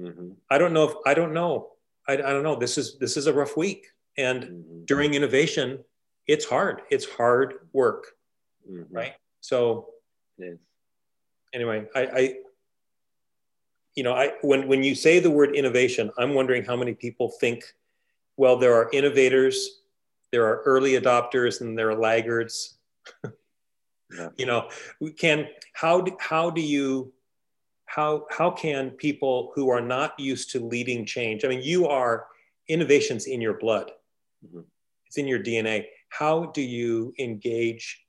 Mm-hmm. 0.00 0.30
I 0.50 0.58
don't 0.58 0.72
know 0.72 0.88
if 0.88 0.94
I 1.06 1.14
don't 1.14 1.32
know. 1.32 1.68
I, 2.08 2.14
I, 2.14 2.16
don't 2.16 2.42
know. 2.42 2.56
This 2.56 2.76
is 2.78 2.98
this 2.98 3.16
is 3.16 3.28
a 3.28 3.32
rough 3.32 3.56
week, 3.56 3.86
and 4.18 4.42
mm-hmm. 4.42 4.84
during 4.84 5.14
innovation, 5.14 5.84
it's 6.26 6.44
hard. 6.44 6.82
It's 6.90 7.06
hard 7.08 7.54
work, 7.72 8.06
mm-hmm. 8.68 8.94
right? 8.94 9.14
So, 9.40 9.90
anyway, 11.54 11.86
I, 11.94 12.00
I, 12.00 12.34
you 13.94 14.02
know, 14.02 14.14
I 14.14 14.32
when 14.42 14.66
when 14.66 14.82
you 14.82 14.94
say 14.94 15.20
the 15.20 15.30
word 15.30 15.54
innovation, 15.54 16.10
I'm 16.18 16.34
wondering 16.34 16.64
how 16.64 16.76
many 16.76 16.94
people 16.94 17.30
think, 17.40 17.62
well, 18.36 18.56
there 18.56 18.74
are 18.74 18.90
innovators 18.92 19.82
there 20.32 20.46
are 20.46 20.62
early 20.64 20.92
adopters 20.92 21.60
and 21.60 21.78
there 21.78 21.90
are 21.90 21.94
laggards. 21.96 22.78
yeah. 24.14 24.28
You 24.36 24.46
know, 24.46 24.68
we 25.00 25.12
can 25.12 25.48
how 25.72 26.00
do, 26.02 26.16
how 26.20 26.50
do 26.50 26.60
you 26.60 27.12
how 27.86 28.26
how 28.30 28.50
can 28.50 28.90
people 28.90 29.52
who 29.54 29.68
are 29.70 29.80
not 29.80 30.18
used 30.18 30.50
to 30.52 30.60
leading 30.60 31.04
change? 31.04 31.44
I 31.44 31.48
mean, 31.48 31.62
you 31.62 31.86
are 31.86 32.26
innovations 32.68 33.26
in 33.26 33.40
your 33.40 33.54
blood. 33.54 33.90
Mm-hmm. 34.44 34.60
It's 35.06 35.18
in 35.18 35.26
your 35.26 35.42
DNA. 35.42 35.86
How 36.08 36.46
do 36.46 36.62
you 36.62 37.14
engage 37.18 38.04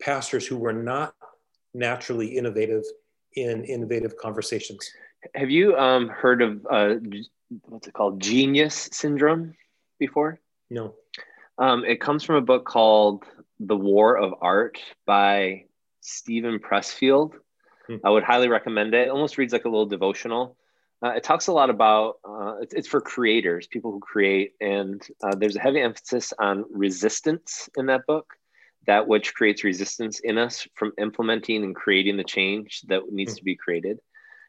pastors 0.00 0.46
who 0.46 0.56
were 0.56 0.72
not 0.72 1.14
naturally 1.72 2.36
innovative 2.36 2.84
in 3.34 3.64
innovative 3.64 4.16
conversations? 4.16 4.88
Have 5.34 5.50
you 5.50 5.76
um, 5.76 6.08
heard 6.08 6.42
of 6.42 6.66
uh, 6.70 6.94
what's 7.62 7.88
it 7.88 7.94
called, 7.94 8.20
genius 8.20 8.88
syndrome 8.92 9.54
before? 9.98 10.40
No. 10.70 10.94
Um, 11.58 11.84
it 11.84 12.00
comes 12.00 12.24
from 12.24 12.36
a 12.36 12.40
book 12.40 12.64
called 12.64 13.24
The 13.66 13.76
War 13.76 14.16
of 14.16 14.34
Art 14.40 14.78
by 15.06 15.64
Steven 16.00 16.58
Pressfield. 16.58 17.32
Hmm. 17.86 17.96
I 18.04 18.10
would 18.10 18.22
highly 18.22 18.48
recommend 18.48 18.94
it. 18.94 19.08
It 19.08 19.10
almost 19.10 19.38
reads 19.38 19.52
like 19.52 19.64
a 19.64 19.68
little 19.68 19.86
devotional. 19.86 20.56
Uh, 21.02 21.10
it 21.10 21.22
talks 21.22 21.48
a 21.48 21.52
lot 21.52 21.70
about 21.70 22.16
uh, 22.28 22.56
it's, 22.60 22.74
it's, 22.74 22.88
for 22.88 23.00
creators, 23.00 23.66
people 23.66 23.92
who 23.92 24.00
create, 24.00 24.52
and 24.60 25.06
uh, 25.22 25.34
there's 25.34 25.56
a 25.56 25.60
heavy 25.60 25.80
emphasis 25.80 26.32
on 26.38 26.64
resistance 26.70 27.68
in 27.76 27.86
that 27.86 28.06
book, 28.06 28.34
that 28.86 29.06
which 29.06 29.34
creates 29.34 29.64
resistance 29.64 30.20
in 30.20 30.38
us 30.38 30.66
from 30.74 30.92
implementing 30.98 31.62
and 31.62 31.74
creating 31.74 32.16
the 32.16 32.24
change 32.24 32.82
that 32.88 33.02
needs 33.10 33.32
hmm. 33.32 33.38
to 33.38 33.44
be 33.44 33.56
created. 33.56 33.98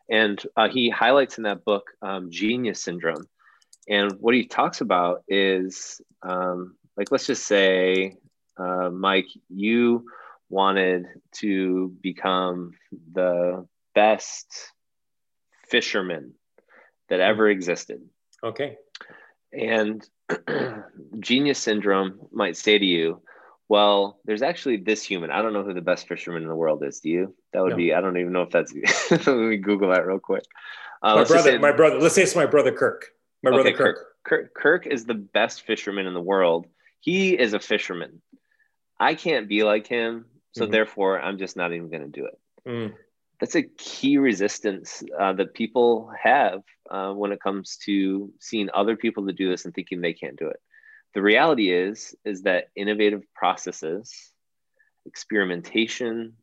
And 0.10 0.42
uh, 0.56 0.70
he 0.70 0.90
highlights 0.90 1.38
in 1.38 1.44
that 1.44 1.66
book 1.66 1.92
um, 2.02 2.30
genius 2.30 2.82
syndrome. 2.82 3.26
And 3.88 4.14
what 4.20 4.36
he 4.36 4.46
talks 4.46 4.82
about 4.82 5.24
is 5.28 6.02
um, 6.22 6.76
like 6.98 7.12
let's 7.12 7.28
just 7.28 7.46
say 7.46 8.16
uh, 8.58 8.90
mike 8.90 9.28
you 9.50 10.06
wanted 10.50 11.06
to 11.32 11.94
become 12.02 12.74
the 13.14 13.68
best 13.94 14.72
fisherman 15.70 16.34
that 17.10 17.20
ever 17.20 17.50
existed. 17.50 18.02
Okay. 18.44 18.78
And 19.52 20.08
genius 21.20 21.60
syndrome 21.60 22.20
might 22.32 22.58
say 22.58 22.78
to 22.78 22.86
you 22.86 23.22
well 23.68 24.20
there's 24.26 24.42
actually 24.42 24.78
this 24.78 25.04
human. 25.04 25.32
I 25.32 25.42
don't 25.42 25.54
know 25.54 25.64
who 25.64 25.74
the 25.74 25.82
best 25.82 26.08
fisherman 26.08 26.44
in 26.44 26.50
the 26.50 26.56
world 26.56 26.84
is. 26.84 27.00
Do 27.00 27.10
you? 27.10 27.36
That 27.54 27.64
would 27.64 27.72
no. 27.72 27.78
be 27.78 27.94
i 27.94 28.02
don't 28.02 28.18
even 28.18 28.34
know 28.34 28.44
if 28.44 28.52
that's 28.52 28.74
let 29.12 29.28
me 29.28 29.58
google 29.58 29.90
that 29.92 30.06
real 30.06 30.20
quick. 30.20 30.44
Uh, 31.02 31.16
my 31.16 31.24
brother 31.24 31.52
say, 31.52 31.58
my 31.58 31.72
brother 31.72 32.00
let's 32.00 32.16
say 32.16 32.24
it's 32.24 32.36
my 32.36 32.46
brother 32.46 32.72
kirk. 32.72 33.12
My 33.44 33.52
okay, 33.52 33.56
brother 33.56 33.72
kirk. 33.74 33.96
kirk. 33.96 34.08
Kirk 34.24 34.54
kirk 34.56 34.88
is 34.88 35.06
the 35.06 35.14
best 35.14 35.62
fisherman 35.62 36.08
in 36.08 36.14
the 36.14 36.22
world. 36.22 36.68
He 37.00 37.38
is 37.38 37.54
a 37.54 37.60
fisherman. 37.60 38.22
I 39.00 39.16
can't 39.16 39.50
be 39.50 39.64
like 39.64 39.88
him, 39.88 40.26
so 40.54 40.64
mm-hmm. 40.64 40.72
therefore 40.72 41.20
I'm 41.20 41.38
just 41.38 41.58
not 41.58 41.74
even 41.74 41.90
going 41.90 42.04
to 42.04 42.20
do 42.20 42.26
it. 42.26 42.40
Mm. 42.68 42.94
That's 43.40 43.56
a 43.56 43.64
key 43.64 44.18
resistance 44.18 45.04
uh, 45.20 45.34
that 45.34 45.54
people 45.54 46.12
have 46.22 46.62
uh, 46.90 47.12
when 47.12 47.32
it 47.32 47.42
comes 47.42 47.78
to 47.86 48.32
seeing 48.40 48.70
other 48.74 48.96
people 48.96 49.28
to 49.28 49.34
do 49.34 49.50
this 49.50 49.66
and 49.66 49.74
thinking 49.74 50.00
they 50.00 50.14
can't 50.14 50.38
do 50.38 50.48
it. 50.48 50.60
The 51.14 51.22
reality 51.22 51.72
is 51.72 52.16
is 52.24 52.44
that 52.44 52.70
innovative 52.76 53.24
processes, 53.34 54.32
experimentation, 55.06 56.34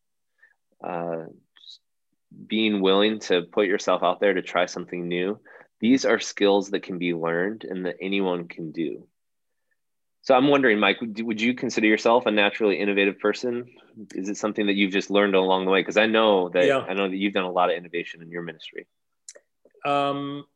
uh, 0.85 1.25
being 2.47 2.81
willing 2.81 3.21
to 3.21 3.43
put 3.43 3.67
yourself 3.67 4.03
out 4.03 4.21
there 4.21 4.35
to 4.35 4.43
try 4.43 4.67
something 4.67 5.09
new, 5.09 5.39
these 5.81 6.05
are 6.05 6.21
skills 6.21 6.71
that 6.71 6.83
can 6.83 6.99
be 6.99 7.15
learned 7.15 7.65
and 7.65 7.87
that 7.87 7.97
anyone 8.01 8.49
can 8.49 8.73
do 8.73 9.07
So 10.23 10.37
I'm 10.37 10.47
wondering, 10.47 10.79
Mike, 10.79 10.99
would 11.01 11.41
you 11.41 11.53
consider 11.53 11.89
yourself 11.89 12.27
a 12.27 12.31
naturally 12.31 12.79
innovative 12.79 13.19
person? 13.19 13.67
Is 14.15 14.29
it 14.29 14.37
something 14.37 14.67
that 14.67 14.75
you've 14.75 14.93
just 14.93 15.11
learned 15.11 15.35
along 15.35 15.65
the 15.65 15.73
way? 15.73 15.81
Because 15.81 15.97
I 15.97 16.07
know 16.07 16.49
that 16.51 16.65
yeah. 16.65 16.79
I 16.79 16.95
know 16.95 17.09
that 17.09 17.17
you've 17.17 17.33
done 17.33 17.45
a 17.45 17.51
lot 17.51 17.71
of 17.71 17.77
innovation 17.77 18.23
in 18.23 18.31
your 18.31 18.43
ministry. 18.43 18.87
Um, 19.85 20.47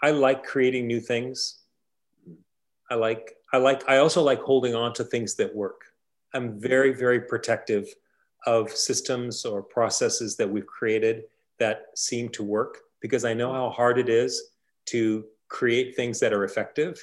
I 0.00 0.12
like 0.12 0.44
creating 0.44 0.86
new 0.86 1.00
things. 1.00 1.58
I 2.90 2.94
like 2.94 3.34
I 3.52 3.56
like 3.56 3.88
I 3.88 3.98
also 3.98 4.22
like 4.22 4.40
holding 4.40 4.76
on 4.76 4.92
to 4.94 5.04
things 5.04 5.34
that 5.34 5.52
work. 5.52 5.82
I'm 6.32 6.60
very 6.60 6.94
very 6.94 7.22
protective 7.22 7.88
of 8.46 8.70
systems 8.70 9.44
or 9.44 9.62
processes 9.62 10.36
that 10.36 10.48
we've 10.48 10.66
created 10.66 11.24
that 11.58 11.86
seem 11.96 12.28
to 12.30 12.44
work 12.44 12.78
because 13.00 13.24
I 13.24 13.34
know 13.34 13.52
how 13.52 13.70
hard 13.70 13.98
it 13.98 14.08
is 14.08 14.50
to 14.86 15.24
create 15.48 15.96
things 15.96 16.20
that 16.20 16.32
are 16.32 16.44
effective. 16.44 17.02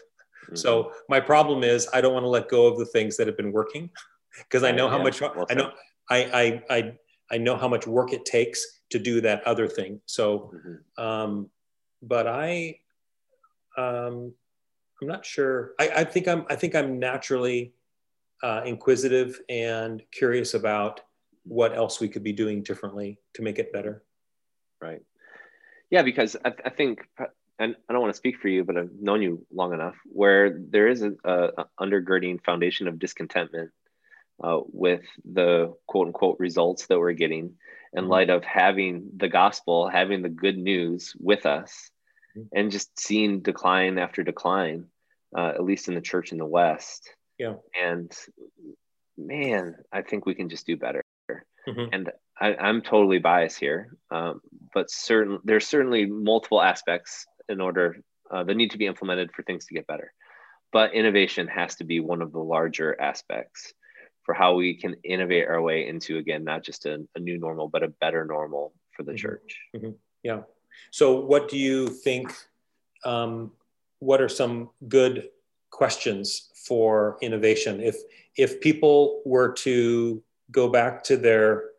Mm-hmm. 0.50 0.56
So 0.56 0.92
my 1.08 1.20
problem 1.20 1.64
is 1.64 1.88
I 1.94 2.02
don't 2.02 2.14
want 2.14 2.24
to 2.24 2.30
let 2.30 2.50
go 2.50 2.68
of 2.68 2.78
the 2.78 2.86
things 2.86 3.18
that 3.18 3.28
have 3.28 3.38
been 3.38 3.52
working 3.52 3.90
because 4.38 4.64
I 4.64 4.72
know 4.72 4.90
how 4.90 4.98
yeah, 4.98 5.04
much 5.04 5.22
well 5.22 5.46
I 5.50 5.54
know 5.54 5.72
I, 6.10 6.64
I 6.70 6.78
I 6.78 6.94
I 7.32 7.38
know 7.38 7.56
how 7.56 7.68
much 7.68 7.88
work 7.88 8.14
it 8.14 8.26
takes 8.26 8.66
to 8.90 9.00
do 9.00 9.22
that 9.22 9.44
other 9.46 9.68
thing. 9.68 10.02
So 10.06 10.52
mm-hmm. 10.54 11.04
um 11.04 11.50
but 12.02 12.28
I 12.28 12.80
um 13.78 14.34
I'm 15.02 15.08
not 15.08 15.26
sure. 15.26 15.74
I, 15.80 15.90
I 15.98 16.04
think 16.04 16.28
I'm 16.28 16.46
I 16.50 16.56
think 16.56 16.76
I'm 16.76 17.00
naturally 17.00 17.74
uh, 18.44 18.62
inquisitive 18.66 19.40
and 19.50 20.02
curious 20.12 20.54
about 20.54 21.02
what 21.44 21.76
else 21.76 22.00
we 22.00 22.08
could 22.08 22.24
be 22.24 22.34
doing 22.34 22.64
differently 22.64 23.20
to 23.34 23.42
make 23.42 23.60
it 23.60 23.74
better. 23.74 24.04
Right. 24.82 25.02
Yeah, 25.90 26.04
because 26.04 26.36
I, 26.46 26.54
I 26.66 26.70
think, 26.70 27.00
and 27.60 27.76
I 27.88 27.94
don't 27.94 28.02
want 28.02 28.14
to 28.14 28.18
speak 28.18 28.40
for 28.40 28.48
you, 28.48 28.64
but 28.64 28.78
I've 28.78 28.94
known 29.00 29.22
you 29.22 29.46
long 29.54 29.74
enough 29.74 29.96
where 30.06 30.58
there 30.58 30.88
is 30.88 31.04
a, 31.04 31.14
a 31.26 31.66
undergirding 31.80 32.42
foundation 32.44 32.88
of 32.88 33.00
discontentment 33.00 33.72
uh, 34.42 34.60
with 34.72 35.04
the 35.30 35.74
quote 35.86 36.08
unquote 36.08 36.40
results 36.40 36.88
that 36.88 36.98
we're 36.98 37.12
getting 37.12 37.56
in 37.94 38.04
mm-hmm. 38.04 38.12
light 38.12 38.30
of 38.30 38.44
having 38.46 39.10
the 39.18 39.28
gospel, 39.28 39.90
having 39.90 40.22
the 40.22 40.30
good 40.30 40.58
news 40.58 41.14
with 41.20 41.46
us, 41.46 41.92
mm-hmm. 42.38 42.48
and 42.58 42.72
just 42.72 42.98
seeing 42.98 43.42
decline 43.42 43.98
after 43.98 44.24
decline, 44.24 44.86
uh, 45.38 45.50
at 45.50 45.64
least 45.64 45.90
in 45.90 45.96
the 45.96 46.02
church 46.02 46.32
in 46.32 46.38
the 46.38 46.46
West. 46.46 47.10
Yeah. 47.38 47.56
And 47.80 48.12
man, 49.18 49.76
I 49.92 50.02
think 50.02 50.26
we 50.26 50.36
can 50.36 50.50
just 50.50 50.66
do 50.66 50.78
better. 50.78 51.04
Mm-hmm. 51.30 51.86
And 51.92 52.12
I, 52.40 52.70
am 52.70 52.82
totally 52.82 53.20
biased 53.20 53.60
here, 53.60 53.98
um, 54.12 54.40
but 54.74 54.90
certain 54.90 55.40
there's 55.44 55.68
certainly 55.68 56.06
multiple 56.06 56.62
aspects 56.62 57.26
in 57.50 57.60
order 57.60 58.02
uh, 58.32 58.44
that 58.44 58.56
need 58.56 58.72
to 58.72 58.78
be 58.78 58.86
implemented 58.86 59.32
for 59.34 59.44
things 59.44 59.66
to 59.66 59.74
get 59.74 59.88
better. 59.88 60.14
But 60.72 60.94
innovation 60.94 61.48
has 61.48 61.76
to 61.76 61.84
be 61.84 62.00
one 62.00 62.22
of 62.22 62.32
the 62.32 62.40
larger 62.40 63.00
aspects 63.02 63.74
for 64.24 64.34
how 64.34 64.54
we 64.54 64.76
can 64.76 64.96
innovate 65.04 65.48
our 65.48 65.62
way 65.62 65.88
into 65.88 66.18
again 66.18 66.44
not 66.44 66.64
just 66.64 66.86
a, 66.86 67.04
a 67.16 67.20
new 67.20 67.40
normal, 67.40 67.68
but 67.68 67.84
a 67.84 67.88
better 67.88 68.26
normal 68.26 68.74
for 68.92 69.04
the 69.04 69.14
mm-hmm. 69.14 69.18
church. 69.18 69.60
Mm-hmm. 69.76 69.92
Yeah. 70.24 70.42
So, 70.92 71.20
what 71.20 71.50
do 71.50 71.58
you 71.58 71.88
think? 71.88 72.32
Um, 73.04 73.52
what 74.00 74.22
are 74.22 74.30
some 74.30 74.70
good 74.88 75.30
questions 75.72 76.50
for 76.68 77.18
innovation? 77.22 77.82
If 77.82 77.96
if 78.38 78.62
people 78.62 79.22
were 79.26 79.54
to 79.54 80.22
go 80.52 80.70
back 80.70 81.04
to 81.06 81.18
their 81.18 81.70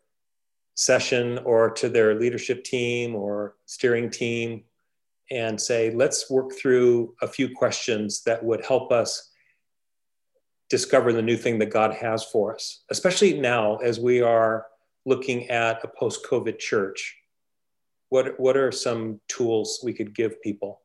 session 0.75 1.39
or 1.39 1.69
to 1.71 1.89
their 1.89 2.15
leadership 2.15 2.63
team 2.63 3.15
or 3.15 3.55
steering 3.65 4.09
team 4.09 4.63
and 5.31 5.59
say, 5.59 5.91
let's 5.91 6.29
work 6.29 6.51
through 6.53 7.15
a 7.21 7.27
few 7.27 7.49
questions 7.55 8.21
that 8.23 8.43
would 8.43 8.63
help 8.65 8.91
us 8.91 9.31
discover 10.69 11.13
the 11.13 11.21
new 11.21 11.37
thing 11.37 11.57
that 11.59 11.71
God 11.71 11.93
has 11.93 12.23
for 12.23 12.53
us, 12.53 12.83
especially 12.89 13.39
now 13.39 13.77
as 13.77 13.99
we 13.99 14.21
are 14.21 14.67
looking 15.05 15.49
at 15.49 15.83
a 15.83 15.87
post 15.87 16.25
COVID 16.29 16.59
church. 16.59 17.17
What, 18.09 18.39
what 18.39 18.57
are 18.57 18.71
some 18.71 19.21
tools 19.29 19.79
we 19.83 19.93
could 19.93 20.13
give 20.13 20.41
people? 20.41 20.81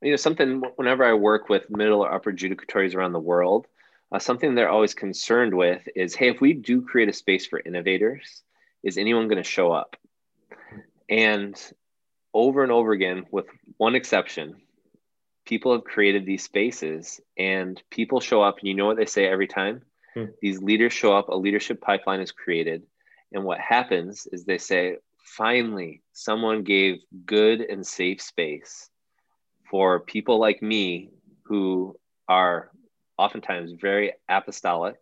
You 0.00 0.10
know, 0.10 0.16
something 0.16 0.62
whenever 0.76 1.04
I 1.04 1.14
work 1.14 1.48
with 1.48 1.70
middle 1.70 2.02
or 2.02 2.12
upper 2.12 2.32
judicatories 2.32 2.94
around 2.94 3.12
the 3.12 3.20
world, 3.20 3.66
uh, 4.12 4.18
something 4.20 4.54
they're 4.54 4.68
always 4.68 4.94
concerned 4.94 5.54
with 5.54 5.82
is 5.96 6.14
hey, 6.14 6.28
if 6.28 6.40
we 6.40 6.52
do 6.52 6.82
create 6.82 7.08
a 7.08 7.12
space 7.12 7.46
for 7.46 7.60
innovators, 7.60 8.42
is 8.84 8.96
anyone 8.96 9.26
going 9.26 9.42
to 9.42 9.48
show 9.48 9.72
up? 9.72 9.96
And 11.08 11.60
over 12.34 12.62
and 12.62 12.72
over 12.72 12.92
again, 12.92 13.24
with 13.30 13.46
one 13.78 13.94
exception, 13.94 14.56
people 15.46 15.72
have 15.72 15.84
created 15.84 16.26
these 16.26 16.42
spaces 16.42 17.20
and 17.38 17.82
people 17.90 18.20
show 18.20 18.42
up, 18.42 18.58
and 18.58 18.68
you 18.68 18.74
know 18.74 18.86
what 18.86 18.96
they 18.96 19.06
say 19.06 19.26
every 19.26 19.46
time? 19.46 19.82
Hmm. 20.14 20.26
These 20.42 20.60
leaders 20.60 20.92
show 20.92 21.16
up, 21.16 21.28
a 21.28 21.36
leadership 21.36 21.80
pipeline 21.80 22.20
is 22.20 22.32
created. 22.32 22.82
And 23.32 23.44
what 23.44 23.60
happens 23.60 24.26
is 24.30 24.44
they 24.44 24.58
say, 24.58 24.96
finally, 25.18 26.02
someone 26.12 26.62
gave 26.62 27.00
good 27.24 27.60
and 27.60 27.86
safe 27.86 28.20
space 28.20 28.90
for 29.70 30.00
people 30.00 30.38
like 30.38 30.62
me 30.62 31.10
who 31.44 31.96
are 32.28 32.70
oftentimes 33.18 33.72
very 33.72 34.12
apostolic 34.28 34.96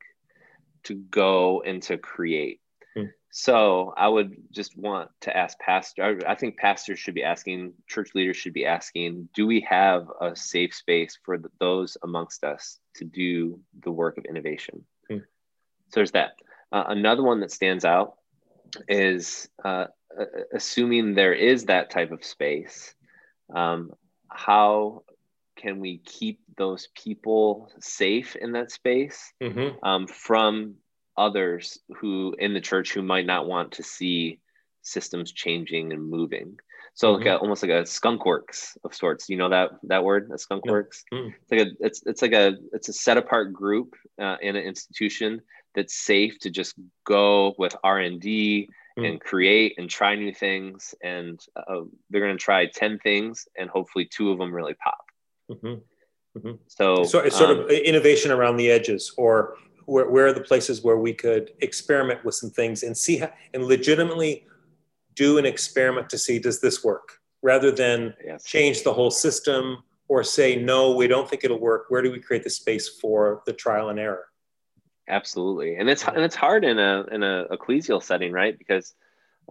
to 0.84 0.94
go 0.94 1.62
and 1.62 1.82
to 1.84 1.98
create. 1.98 2.60
So 3.34 3.94
I 3.96 4.08
would 4.08 4.36
just 4.50 4.76
want 4.76 5.08
to 5.22 5.34
ask 5.34 5.58
pastor. 5.58 6.20
I 6.28 6.34
think 6.34 6.58
pastors 6.58 6.98
should 6.98 7.14
be 7.14 7.24
asking, 7.24 7.72
church 7.86 8.10
leaders 8.14 8.36
should 8.36 8.52
be 8.52 8.66
asking, 8.66 9.30
do 9.34 9.46
we 9.46 9.62
have 9.62 10.06
a 10.20 10.36
safe 10.36 10.74
space 10.74 11.18
for 11.24 11.38
the, 11.38 11.48
those 11.58 11.96
amongst 12.02 12.44
us 12.44 12.78
to 12.96 13.06
do 13.06 13.58
the 13.82 13.90
work 13.90 14.18
of 14.18 14.26
innovation? 14.26 14.84
Hmm. 15.08 15.16
So 15.88 15.94
there's 15.94 16.10
that. 16.10 16.32
Uh, 16.70 16.84
another 16.88 17.22
one 17.22 17.40
that 17.40 17.50
stands 17.50 17.86
out 17.86 18.16
is 18.86 19.48
uh, 19.64 19.86
assuming 20.52 21.14
there 21.14 21.32
is 21.32 21.64
that 21.64 21.88
type 21.88 22.12
of 22.12 22.22
space. 22.22 22.94
Um, 23.54 23.92
how 24.28 25.04
can 25.56 25.80
we 25.80 25.98
keep 26.04 26.40
those 26.58 26.88
people 26.94 27.72
safe 27.80 28.36
in 28.36 28.52
that 28.52 28.70
space 28.70 29.32
mm-hmm. 29.42 29.82
um, 29.82 30.06
from 30.06 30.74
others 31.16 31.78
who 31.96 32.34
in 32.38 32.54
the 32.54 32.60
church 32.60 32.92
who 32.92 33.02
might 33.02 33.26
not 33.26 33.46
want 33.46 33.72
to 33.72 33.82
see 33.82 34.38
systems 34.82 35.32
changing 35.32 35.92
and 35.92 36.08
moving 36.08 36.58
so 36.94 37.08
mm-hmm. 37.08 37.24
like 37.24 37.26
a, 37.26 37.38
almost 37.38 37.62
like 37.62 37.70
a 37.70 37.86
skunk 37.86 38.24
works 38.26 38.76
of 38.84 38.94
sorts 38.94 39.28
you 39.28 39.36
know 39.36 39.48
that 39.48 39.70
that 39.84 40.04
word 40.04 40.30
a 40.34 40.38
skunk 40.38 40.64
works 40.66 41.04
mm-hmm. 41.12 41.28
it's 41.28 41.50
like 41.50 41.60
a 41.60 41.70
it's, 41.80 42.02
it's 42.06 42.22
like 42.22 42.32
a 42.32 42.54
it's 42.72 42.88
a 42.88 42.92
set 42.92 43.16
apart 43.16 43.52
group 43.52 43.94
uh, 44.20 44.36
in 44.42 44.56
an 44.56 44.64
institution 44.64 45.40
that's 45.74 45.94
safe 45.94 46.38
to 46.38 46.50
just 46.50 46.74
go 47.06 47.54
with 47.58 47.76
r&d 47.84 48.68
mm. 48.98 49.08
and 49.08 49.20
create 49.20 49.74
and 49.78 49.88
try 49.88 50.14
new 50.14 50.34
things 50.34 50.94
and 51.02 51.40
uh, 51.56 51.80
they're 52.10 52.20
going 52.20 52.36
to 52.36 52.42
try 52.42 52.66
10 52.66 52.98
things 52.98 53.46
and 53.56 53.70
hopefully 53.70 54.04
two 54.04 54.30
of 54.30 54.38
them 54.38 54.52
really 54.52 54.74
pop 54.74 55.04
Mm-hmm. 55.52 56.38
Mm-hmm. 56.38 56.56
So, 56.66 57.04
so 57.04 57.18
it's 57.20 57.36
sort 57.36 57.50
um, 57.50 57.60
of 57.60 57.70
innovation 57.70 58.30
around 58.30 58.56
the 58.56 58.70
edges, 58.70 59.12
or 59.16 59.54
where, 59.86 60.08
where 60.08 60.26
are 60.26 60.32
the 60.32 60.40
places 60.40 60.82
where 60.82 60.98
we 60.98 61.12
could 61.12 61.52
experiment 61.60 62.24
with 62.24 62.34
some 62.34 62.50
things 62.50 62.82
and 62.82 62.96
see 62.96 63.18
how, 63.18 63.30
and 63.54 63.64
legitimately 63.64 64.46
do 65.14 65.38
an 65.38 65.46
experiment 65.46 66.08
to 66.10 66.18
see 66.18 66.38
does 66.38 66.60
this 66.60 66.82
work, 66.82 67.20
rather 67.42 67.70
than 67.70 68.14
yes. 68.24 68.44
change 68.44 68.82
the 68.82 68.92
whole 68.92 69.10
system 69.10 69.82
or 70.08 70.22
say 70.22 70.56
no, 70.56 70.94
we 70.94 71.06
don't 71.06 71.28
think 71.28 71.44
it'll 71.44 71.60
work. 71.60 71.86
Where 71.88 72.02
do 72.02 72.10
we 72.10 72.20
create 72.20 72.44
the 72.44 72.50
space 72.50 72.88
for 72.88 73.42
the 73.46 73.52
trial 73.52 73.88
and 73.88 73.98
error? 73.98 74.26
Absolutely, 75.08 75.76
and 75.76 75.90
it's 75.90 76.06
and 76.06 76.18
it's 76.18 76.36
hard 76.36 76.64
in 76.64 76.78
a 76.78 77.04
in 77.10 77.22
a 77.22 77.46
ecclesial 77.50 78.02
setting, 78.02 78.32
right? 78.32 78.56
Because 78.56 78.94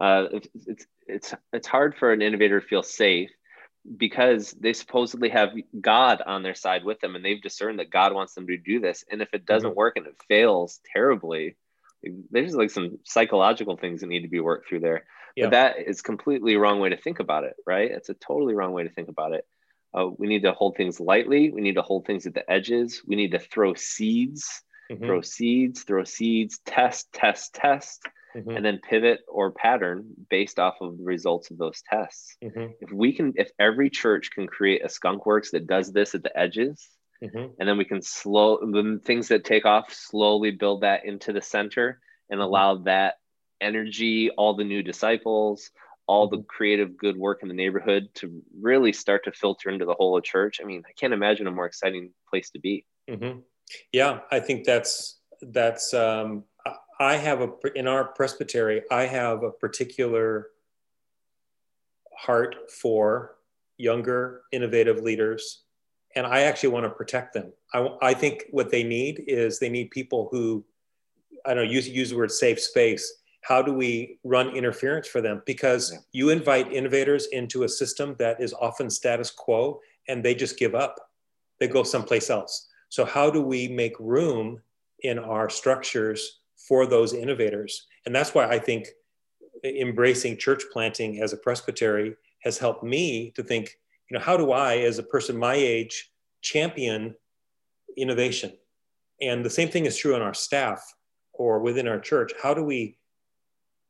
uh, 0.00 0.26
it's 0.32 0.86
it's 1.06 1.34
it's 1.52 1.66
hard 1.66 1.94
for 1.96 2.12
an 2.12 2.22
innovator 2.22 2.60
to 2.60 2.66
feel 2.66 2.82
safe 2.82 3.30
because 3.96 4.52
they 4.52 4.72
supposedly 4.72 5.28
have 5.30 5.50
God 5.80 6.22
on 6.24 6.42
their 6.42 6.54
side 6.54 6.84
with 6.84 7.00
them 7.00 7.16
and 7.16 7.24
they've 7.24 7.42
discerned 7.42 7.78
that 7.78 7.90
God 7.90 8.14
wants 8.14 8.34
them 8.34 8.46
to 8.46 8.56
do 8.56 8.80
this. 8.80 9.04
And 9.10 9.20
if 9.20 9.34
it 9.34 9.44
doesn't 9.44 9.70
mm-hmm. 9.70 9.78
work 9.78 9.96
and 9.96 10.06
it 10.06 10.16
fails 10.28 10.80
terribly, 10.92 11.56
there's 12.30 12.54
like 12.54 12.70
some 12.70 12.98
psychological 13.04 13.76
things 13.76 14.00
that 14.00 14.08
need 14.08 14.22
to 14.22 14.28
be 14.28 14.40
worked 14.40 14.68
through 14.68 14.80
there. 14.80 15.04
Yeah. 15.36 15.46
But 15.46 15.50
that 15.50 15.76
is 15.86 16.02
completely 16.02 16.56
wrong 16.56 16.78
way 16.78 16.90
to 16.90 16.96
think 16.96 17.18
about 17.18 17.44
it, 17.44 17.54
right? 17.66 17.90
It's 17.90 18.08
a 18.08 18.14
totally 18.14 18.54
wrong 18.54 18.72
way 18.72 18.84
to 18.84 18.90
think 18.90 19.08
about 19.08 19.32
it. 19.32 19.46
Uh, 19.94 20.08
we 20.16 20.26
need 20.26 20.42
to 20.42 20.52
hold 20.52 20.76
things 20.76 21.00
lightly. 21.00 21.50
We 21.50 21.60
need 21.60 21.74
to 21.74 21.82
hold 21.82 22.06
things 22.06 22.26
at 22.26 22.34
the 22.34 22.50
edges. 22.50 23.02
We 23.06 23.16
need 23.16 23.32
to 23.32 23.38
throw 23.38 23.74
seeds, 23.74 24.62
mm-hmm. 24.90 25.04
throw 25.04 25.20
seeds, 25.22 25.82
throw 25.82 26.04
seeds, 26.04 26.60
test, 26.64 27.12
test, 27.12 27.54
test 27.54 28.02
mm-hmm. 28.34 28.50
and 28.50 28.64
then 28.64 28.78
pivot 28.78 29.20
or 29.28 29.52
pattern 29.52 30.04
based 30.30 30.58
off 30.58 30.74
of 30.80 30.98
the 30.98 31.04
results 31.04 31.50
of 31.50 31.58
those 31.58 31.82
tests. 31.88 32.36
Mm-hmm. 32.42 32.72
If 32.80 32.92
we 32.92 33.12
can, 33.12 33.32
if 33.36 33.50
every 33.58 33.90
church 33.90 34.30
can 34.30 34.46
create 34.46 34.84
a 34.84 34.88
skunk 34.88 35.26
works 35.26 35.50
that 35.52 35.66
does 35.66 35.92
this 35.92 36.14
at 36.14 36.22
the 36.22 36.36
edges, 36.38 36.88
mm-hmm. 37.22 37.52
and 37.58 37.68
then 37.68 37.78
we 37.78 37.84
can 37.84 38.02
slow 38.02 38.58
the 38.58 39.00
things 39.04 39.28
that 39.28 39.44
take 39.44 39.64
off, 39.64 39.92
slowly 39.92 40.50
build 40.50 40.82
that 40.82 41.04
into 41.04 41.32
the 41.32 41.42
center 41.42 42.00
and 42.30 42.38
mm-hmm. 42.38 42.48
allow 42.48 42.76
that 42.76 43.14
energy, 43.60 44.30
all 44.30 44.54
the 44.54 44.64
new 44.64 44.82
disciples, 44.82 45.70
all 46.06 46.28
the 46.28 46.38
mm-hmm. 46.38 46.46
creative 46.46 46.96
good 46.96 47.16
work 47.16 47.40
in 47.42 47.48
the 47.48 47.54
neighborhood 47.54 48.08
to 48.14 48.42
really 48.60 48.92
start 48.92 49.24
to 49.24 49.32
filter 49.32 49.70
into 49.70 49.84
the 49.84 49.94
whole 49.94 50.16
of 50.16 50.24
church. 50.24 50.60
I 50.62 50.66
mean, 50.66 50.82
I 50.86 50.92
can't 50.98 51.12
imagine 51.12 51.46
a 51.46 51.52
more 51.52 51.66
exciting 51.66 52.12
place 52.28 52.50
to 52.50 52.58
be. 52.58 52.84
Mm-hmm. 53.08 53.40
Yeah, 53.92 54.20
I 54.30 54.40
think 54.40 54.64
that's 54.64 55.18
that's. 55.40 55.94
Um, 55.94 56.44
I 57.02 57.16
have 57.16 57.40
a 57.40 57.50
in 57.74 57.86
our 57.86 58.04
presbytery. 58.04 58.82
I 58.90 59.06
have 59.06 59.42
a 59.42 59.50
particular 59.50 60.48
heart 62.16 62.70
for 62.70 63.36
younger, 63.78 64.42
innovative 64.52 65.02
leaders, 65.02 65.62
and 66.14 66.26
I 66.26 66.42
actually 66.42 66.70
want 66.70 66.84
to 66.84 66.90
protect 66.90 67.34
them. 67.34 67.52
I, 67.72 67.88
I 68.02 68.14
think 68.14 68.44
what 68.50 68.70
they 68.70 68.84
need 68.84 69.24
is 69.26 69.58
they 69.58 69.68
need 69.68 69.90
people 69.90 70.28
who, 70.30 70.64
I 71.46 71.54
don't 71.54 71.64
know, 71.64 71.70
use 71.70 71.88
use 71.88 72.10
the 72.10 72.16
word 72.16 72.30
safe 72.30 72.60
space. 72.60 73.20
How 73.42 73.60
do 73.60 73.72
we 73.72 74.18
run 74.22 74.50
interference 74.50 75.08
for 75.08 75.20
them? 75.20 75.42
Because 75.46 75.92
yeah. 75.92 75.98
you 76.12 76.30
invite 76.30 76.72
innovators 76.72 77.26
into 77.32 77.64
a 77.64 77.68
system 77.68 78.14
that 78.18 78.40
is 78.40 78.54
often 78.54 78.88
status 78.88 79.30
quo, 79.30 79.80
and 80.08 80.24
they 80.24 80.34
just 80.34 80.58
give 80.58 80.74
up. 80.74 80.96
They 81.58 81.68
go 81.68 81.82
someplace 81.82 82.30
else. 82.30 82.68
So 82.88 83.04
how 83.04 83.30
do 83.30 83.40
we 83.42 83.68
make 83.68 83.94
room 83.98 84.60
in 85.00 85.18
our 85.18 85.48
structures 85.48 86.41
for 86.68 86.86
those 86.86 87.12
innovators? 87.12 87.86
And 88.06 88.14
that's 88.14 88.34
why 88.34 88.46
I 88.46 88.58
think 88.58 88.88
embracing 89.64 90.38
church 90.38 90.62
planting 90.72 91.22
as 91.22 91.32
a 91.32 91.36
presbytery 91.36 92.16
has 92.40 92.58
helped 92.58 92.82
me 92.82 93.32
to 93.36 93.42
think, 93.42 93.76
you 94.10 94.18
know, 94.18 94.24
how 94.24 94.36
do 94.36 94.52
I, 94.52 94.78
as 94.78 94.98
a 94.98 95.02
person 95.02 95.36
my 95.36 95.54
age, 95.54 96.10
champion 96.40 97.14
innovation? 97.96 98.52
And 99.20 99.44
the 99.44 99.50
same 99.50 99.68
thing 99.68 99.86
is 99.86 99.96
true 99.96 100.14
on 100.14 100.22
our 100.22 100.34
staff 100.34 100.82
or 101.32 101.60
within 101.60 101.86
our 101.86 102.00
church. 102.00 102.32
How 102.42 102.54
do 102.54 102.64
we 102.64 102.98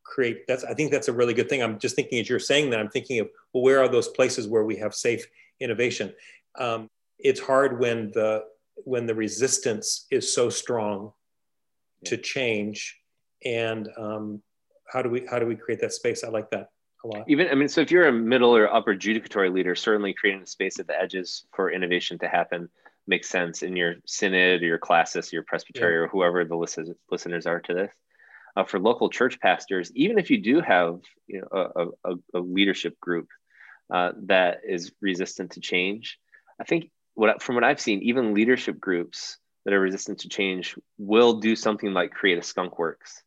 create 0.04 0.46
that's 0.46 0.64
I 0.64 0.74
think 0.74 0.90
that's 0.90 1.08
a 1.08 1.12
really 1.12 1.32
good 1.32 1.48
thing. 1.48 1.62
I'm 1.62 1.78
just 1.78 1.96
thinking 1.96 2.20
as 2.20 2.28
you're 2.28 2.38
saying 2.38 2.70
that, 2.70 2.80
I'm 2.80 2.90
thinking 2.90 3.20
of 3.20 3.28
well, 3.52 3.62
where 3.62 3.80
are 3.80 3.88
those 3.88 4.08
places 4.08 4.46
where 4.46 4.64
we 4.64 4.76
have 4.76 4.94
safe 4.94 5.26
innovation? 5.60 6.12
Um, 6.58 6.88
it's 7.18 7.40
hard 7.40 7.78
when 7.78 8.10
the 8.12 8.44
when 8.84 9.06
the 9.06 9.14
resistance 9.14 10.06
is 10.10 10.32
so 10.32 10.50
strong 10.50 11.12
to 12.06 12.16
change. 12.16 12.98
And 13.44 13.88
um, 13.98 14.42
how 14.92 15.02
do 15.02 15.08
we 15.08 15.26
how 15.26 15.38
do 15.38 15.46
we 15.46 15.56
create 15.56 15.80
that 15.80 15.92
space? 15.92 16.24
I 16.24 16.28
like 16.28 16.50
that 16.50 16.68
a 17.04 17.08
lot. 17.08 17.24
Even 17.28 17.48
i 17.48 17.54
mean 17.54 17.68
so 17.68 17.80
if 17.80 17.90
you're 17.90 18.08
a 18.08 18.12
middle 18.12 18.54
or 18.54 18.72
upper 18.72 18.94
judicatory 18.94 19.50
leader 19.50 19.74
certainly 19.74 20.12
creating 20.12 20.42
a 20.42 20.46
space 20.46 20.78
at 20.78 20.86
the 20.86 20.98
edges 20.98 21.46
for 21.54 21.70
innovation 21.70 22.18
to 22.18 22.28
happen 22.28 22.68
makes 23.06 23.28
sense 23.28 23.62
in 23.62 23.74
your 23.76 23.96
synod 24.06 24.62
or 24.62 24.66
your 24.66 24.78
classis 24.78 25.32
your 25.32 25.42
presbytery 25.42 25.94
yeah. 25.94 26.00
or 26.00 26.08
whoever 26.08 26.44
the 26.44 26.56
listen, 26.56 26.94
listeners 27.10 27.46
are 27.46 27.60
to 27.60 27.74
this. 27.74 27.92
Uh, 28.54 28.64
for 28.64 28.78
local 28.78 29.08
church 29.08 29.40
pastors 29.40 29.90
even 29.94 30.18
if 30.18 30.30
you 30.30 30.38
do 30.38 30.60
have 30.60 31.00
you 31.26 31.40
know 31.40 31.72
a, 32.04 32.10
a, 32.10 32.14
a 32.34 32.40
leadership 32.40 33.00
group 33.00 33.28
uh, 33.92 34.12
that 34.24 34.60
is 34.68 34.92
resistant 35.00 35.52
to 35.52 35.60
change 35.60 36.18
i 36.60 36.64
think 36.64 36.90
what 37.14 37.42
from 37.42 37.54
what 37.54 37.64
i've 37.64 37.80
seen 37.80 38.02
even 38.02 38.34
leadership 38.34 38.78
groups 38.78 39.38
that 39.64 39.74
are 39.74 39.80
resistant 39.80 40.20
to 40.20 40.28
change 40.28 40.76
will 40.98 41.34
do 41.34 41.54
something 41.56 41.92
like 41.92 42.10
create 42.10 42.38
a 42.38 42.42
skunk 42.42 42.78
works 42.78 43.22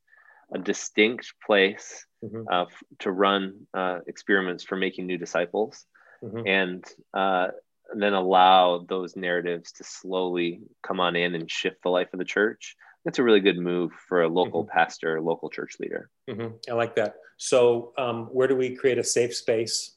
a 0.54 0.60
distinct 0.60 1.34
place 1.46 2.06
mm-hmm. 2.24 2.44
uh, 2.52 2.66
to 3.00 3.12
run 3.12 3.68
uh, 3.74 4.00
experiments 4.08 4.64
for 4.64 4.76
making 4.76 5.06
new 5.08 5.18
disciples 5.18 5.86
mm-hmm. 6.24 6.46
and, 6.46 6.86
uh, 7.14 7.48
and 7.92 8.02
then 8.02 8.14
allow 8.14 8.86
those 8.88 9.16
narratives 9.16 9.72
to 9.74 9.84
slowly 9.84 10.62
come 10.84 11.00
on 11.00 11.16
in 11.16 11.36
and 11.36 11.50
shift 11.50 11.78
the 11.84 11.90
life 11.90 12.10
of 12.14 12.20
the 12.20 12.26
church 12.26 12.76
that's 13.04 13.20
a 13.20 13.24
really 13.24 13.40
good 13.40 13.60
move 13.60 13.92
for 14.08 14.24
a 14.24 14.28
local 14.28 14.64
mm-hmm. 14.64 14.78
pastor 14.78 15.22
local 15.22 15.50
church 15.50 15.76
leader 15.80 16.10
mm-hmm. 16.30 16.56
i 16.70 16.74
like 16.74 16.96
that 16.96 17.16
so 17.38 17.94
um, 17.98 18.26
where 18.32 18.48
do 18.48 18.56
we 18.56 18.76
create 18.76 18.98
a 18.98 19.04
safe 19.04 19.36
space 19.36 19.95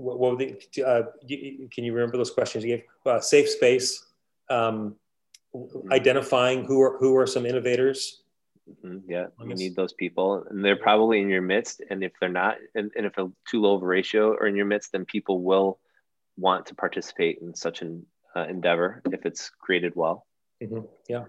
what, 0.00 0.18
what 0.18 0.38
the, 0.38 0.84
uh, 0.84 1.02
can 1.72 1.84
you 1.84 1.92
remember 1.92 2.16
those 2.16 2.30
questions 2.30 2.64
you 2.64 2.76
gave 2.76 2.84
uh, 3.06 3.20
safe 3.20 3.48
space 3.48 4.04
um, 4.48 4.96
Mm-hmm. 5.52 5.92
identifying 5.92 6.64
who 6.64 6.80
are 6.80 6.96
who 6.98 7.16
are 7.16 7.26
some 7.26 7.44
innovators 7.44 8.22
mm-hmm. 8.84 8.98
yeah 9.10 9.26
you 9.40 9.56
need 9.56 9.74
those 9.74 9.92
people 9.92 10.46
and 10.48 10.64
they're 10.64 10.76
probably 10.76 11.20
in 11.20 11.28
your 11.28 11.42
midst 11.42 11.82
and 11.90 12.04
if 12.04 12.12
they're 12.20 12.28
not 12.28 12.56
and, 12.76 12.92
and 12.96 13.04
if 13.04 13.18
a 13.18 13.28
too 13.50 13.60
low 13.60 13.74
of 13.74 13.82
a 13.82 13.86
ratio 13.86 14.30
are 14.34 14.46
in 14.46 14.54
your 14.54 14.64
midst 14.64 14.92
then 14.92 15.04
people 15.04 15.42
will 15.42 15.80
want 16.36 16.66
to 16.66 16.74
participate 16.76 17.38
in 17.42 17.52
such 17.52 17.82
an 17.82 18.06
uh, 18.36 18.46
endeavor 18.48 19.02
if 19.10 19.26
it's 19.26 19.50
created 19.50 19.92
well 19.96 20.24
mm-hmm. 20.62 20.86
yeah 21.08 21.24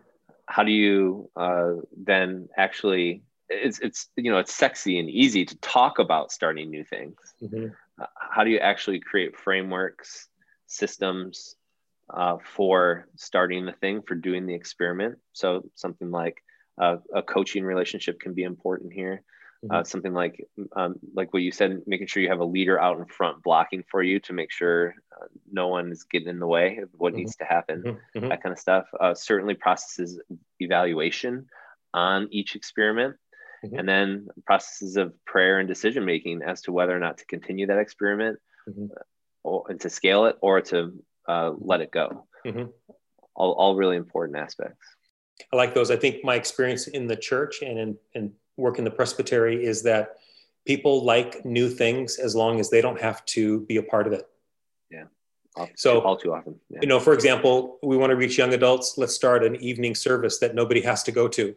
how 0.46 0.62
do 0.62 0.72
you 0.72 1.28
uh, 1.36 1.72
then 1.98 2.48
actually 2.56 3.24
it's 3.50 3.80
it's 3.80 4.10
you 4.18 4.30
know 4.30 4.38
it's 4.38 4.54
sexy 4.54 5.00
and 5.00 5.10
easy 5.10 5.46
to 5.46 5.58
talk 5.62 5.98
about 5.98 6.32
starting 6.32 6.70
new 6.70 6.84
things 6.84 7.18
mm-hmm. 7.42 7.70
How 8.16 8.44
do 8.44 8.50
you 8.50 8.60
actually 8.60 9.00
create 9.00 9.38
frameworks 9.38 10.28
systems 10.68 11.56
uh, 12.14 12.38
for 12.56 13.08
starting 13.16 13.66
the 13.66 13.72
thing, 13.74 14.02
for 14.02 14.16
doing 14.16 14.46
the 14.46 14.54
experiment. 14.54 15.18
So 15.34 15.64
something 15.76 16.12
like 16.12 16.44
uh, 16.82 16.98
a 17.14 17.22
coaching 17.22 17.64
relationship 17.64 18.20
can 18.20 18.34
be 18.34 18.44
important 18.44 18.94
here. 18.94 19.24
Mm-hmm. 19.64 19.76
Uh, 19.76 19.84
something 19.84 20.14
like 20.14 20.44
um, 20.76 20.96
like 21.14 21.34
what 21.34 21.44
you 21.44 21.52
said, 21.52 21.84
making 21.86 22.08
sure 22.08 22.24
you 22.24 22.30
have 22.30 22.40
a 22.40 22.46
leader 22.46 22.82
out 22.82 22.98
in 22.98 23.06
front 23.06 23.44
blocking 23.44 23.84
for 23.92 24.02
you 24.02 24.20
to 24.22 24.34
make 24.34 24.52
sure 24.52 24.96
uh, 25.16 25.28
no 25.52 25.68
one 25.68 25.92
is 25.92 26.04
getting 26.04 26.30
in 26.30 26.40
the 26.40 26.48
way 26.48 26.78
of 26.78 26.90
what 26.94 27.12
mm-hmm. 27.12 27.20
needs 27.20 27.36
to 27.36 27.46
happen. 27.46 27.84
Mm-hmm. 27.86 28.18
mm-hmm. 28.18 28.30
That 28.30 28.42
kind 28.42 28.54
of 28.54 28.60
stuff. 28.60 28.86
Uh, 29.00 29.14
certainly, 29.14 29.54
processes 29.54 30.20
evaluation 30.60 31.46
on 31.94 32.28
each 32.32 32.56
experiment. 32.56 33.18
Mm-hmm. 33.64 33.78
And 33.78 33.90
then 33.90 34.28
processes 34.46 34.98
of 34.98 35.14
prayer 35.26 35.60
and 35.60 35.68
decision 35.68 36.04
making 36.06 36.42
as 36.42 36.62
to 36.62 36.72
whether 36.72 36.96
or 36.96 37.00
not 37.00 37.20
to 37.20 37.26
continue 37.26 37.68
that 37.68 37.78
experiment, 37.78 38.40
mm-hmm. 38.68 38.88
or, 39.44 39.66
and 39.70 39.80
to 39.82 39.90
scale 39.90 40.26
it, 40.26 40.38
or 40.42 40.62
to 40.62 41.04
uh, 41.28 41.52
let 41.58 41.82
it 41.82 41.92
go. 41.92 42.26
Mm-hmm. 42.46 42.66
All, 43.36 43.54
all 43.54 43.76
really 43.76 43.98
important 43.98 44.38
aspects. 44.38 44.86
I 45.54 45.56
like 45.56 45.74
those. 45.74 45.92
I 45.92 45.96
think 45.96 46.24
my 46.24 46.36
experience 46.36 46.88
in 46.88 47.08
the 47.08 47.16
church 47.16 47.62
and 47.62 47.78
in, 47.78 47.98
in 48.14 48.34
work 48.58 48.78
in 48.78 48.84
the 48.84 48.92
presbytery 48.92 49.64
is 49.64 49.84
that 49.84 50.18
people 50.66 51.04
like 51.04 51.44
new 51.46 51.70
things 51.70 52.18
as 52.18 52.36
long 52.36 52.60
as 52.60 52.70
they 52.70 52.82
don't 52.82 53.00
have 53.00 53.24
to 53.26 53.62
be 53.62 53.78
a 53.78 53.84
part 53.84 54.08
of 54.08 54.14
it. 54.14 54.28
Yeah. 54.90 55.06
so 55.76 56.00
all 56.02 56.18
too 56.18 56.34
often, 56.34 56.60
yeah. 56.70 56.80
you 56.82 56.88
know, 56.88 57.00
for 57.00 57.14
example, 57.14 57.78
we 57.84 57.98
want 57.98 58.12
to 58.12 58.16
reach 58.16 58.38
young 58.38 58.54
adults. 58.54 58.98
Let's 58.98 59.14
start 59.14 59.44
an 59.44 59.56
evening 59.58 59.96
service 59.96 60.40
that 60.40 60.56
nobody 60.56 60.82
has 60.82 61.04
to 61.04 61.12
go 61.12 61.28
to. 61.30 61.56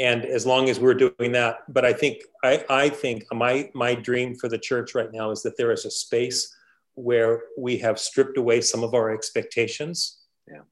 And 0.00 0.24
as 0.24 0.46
long 0.46 0.68
as 0.70 0.80
we're 0.80 0.94
doing 0.94 1.32
that, 1.32 1.58
but 1.68 1.84
I 1.84 1.92
think, 1.92 2.22
I, 2.42 2.64
I 2.70 2.88
think 2.88 3.24
my, 3.32 3.70
my 3.74 3.94
dream 3.94 4.34
for 4.34 4.48
the 4.48 4.58
church 4.58 4.94
right 4.94 5.12
now 5.12 5.30
is 5.30 5.42
that 5.42 5.56
there 5.56 5.72
is 5.72 5.84
a 5.84 5.90
space 5.90 6.52
where 6.94 7.42
we 7.56 7.76
have 7.78 7.98
stripped 7.98 8.38
away 8.38 8.62
some 8.62 8.82
of 8.82 8.94
our 8.94 9.12
expectations. 9.14 10.16
Yeah. 10.48 10.62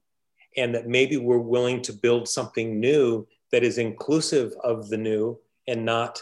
and 0.57 0.75
that 0.75 0.87
maybe 0.87 1.15
we're 1.17 1.37
willing 1.37 1.81
to 1.83 1.93
build 1.93 2.27
something 2.27 2.79
new 2.81 3.25
that 3.51 3.63
is 3.63 3.77
inclusive 3.77 4.51
of 4.63 4.89
the 4.89 4.97
new 4.97 5.39
and 5.67 5.85
not 5.85 6.21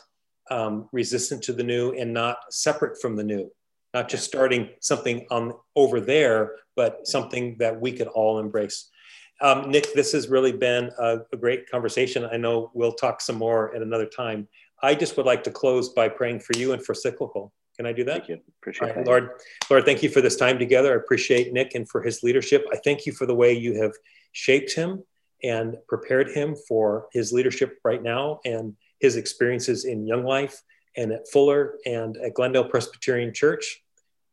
um, 0.51 0.89
resistant 0.91 1.41
to 1.43 1.53
the 1.53 1.63
new 1.63 1.93
and 1.93 2.13
not 2.13 2.37
separate 2.51 3.01
from 3.01 3.15
the 3.15 3.23
new. 3.23 3.49
Not 3.93 4.09
just 4.09 4.25
starting 4.25 4.69
something 4.81 5.25
on 5.31 5.53
over 5.75 5.99
there 5.99 6.51
but 6.77 7.07
something 7.07 7.57
that 7.57 7.81
we 7.81 7.91
could 7.91 8.07
all 8.07 8.39
embrace 8.39 8.89
um, 9.41 9.69
nick 9.69 9.93
this 9.93 10.11
has 10.11 10.27
really 10.27 10.51
been 10.51 10.91
a, 10.99 11.19
a 11.31 11.37
great 11.37 11.69
conversation 11.69 12.25
i 12.31 12.37
know 12.37 12.71
we'll 12.73 12.93
talk 12.93 13.21
some 13.21 13.37
more 13.37 13.75
at 13.75 13.81
another 13.81 14.05
time 14.05 14.47
i 14.83 14.93
just 14.93 15.17
would 15.17 15.25
like 15.25 15.43
to 15.43 15.51
close 15.51 15.89
by 15.89 16.07
praying 16.07 16.39
for 16.39 16.57
you 16.57 16.73
and 16.73 16.83
for 16.83 16.93
cyclical 16.93 17.53
can 17.77 17.85
I 17.85 17.93
do 17.93 18.03
that? 18.05 18.17
Thank 18.17 18.29
you. 18.29 18.39
Appreciate 18.59 18.95
right, 18.95 19.05
Lord, 19.05 19.29
Lord, 19.69 19.85
thank 19.85 20.01
you 20.01 20.09
for 20.09 20.19
this 20.19 20.35
time 20.35 20.57
together. 20.57 20.93
I 20.93 20.95
appreciate 20.95 21.53
Nick 21.53 21.75
and 21.75 21.87
for 21.87 22.01
his 22.01 22.23
leadership. 22.23 22.65
I 22.73 22.77
thank 22.77 23.05
you 23.05 23.13
for 23.13 23.27
the 23.27 23.35
way 23.35 23.53
you 23.53 23.79
have 23.79 23.93
shaped 24.31 24.73
him 24.73 25.03
and 25.43 25.77
prepared 25.87 26.31
him 26.31 26.55
for 26.67 27.07
his 27.13 27.31
leadership 27.31 27.77
right 27.83 28.01
now 28.01 28.39
and 28.45 28.75
his 28.99 29.15
experiences 29.15 29.85
in 29.85 30.07
Young 30.07 30.23
Life 30.23 30.63
and 30.95 31.11
at 31.11 31.29
Fuller 31.29 31.75
and 31.85 32.17
at 32.17 32.33
Glendale 32.33 32.67
Presbyterian 32.67 33.31
Church, 33.31 33.83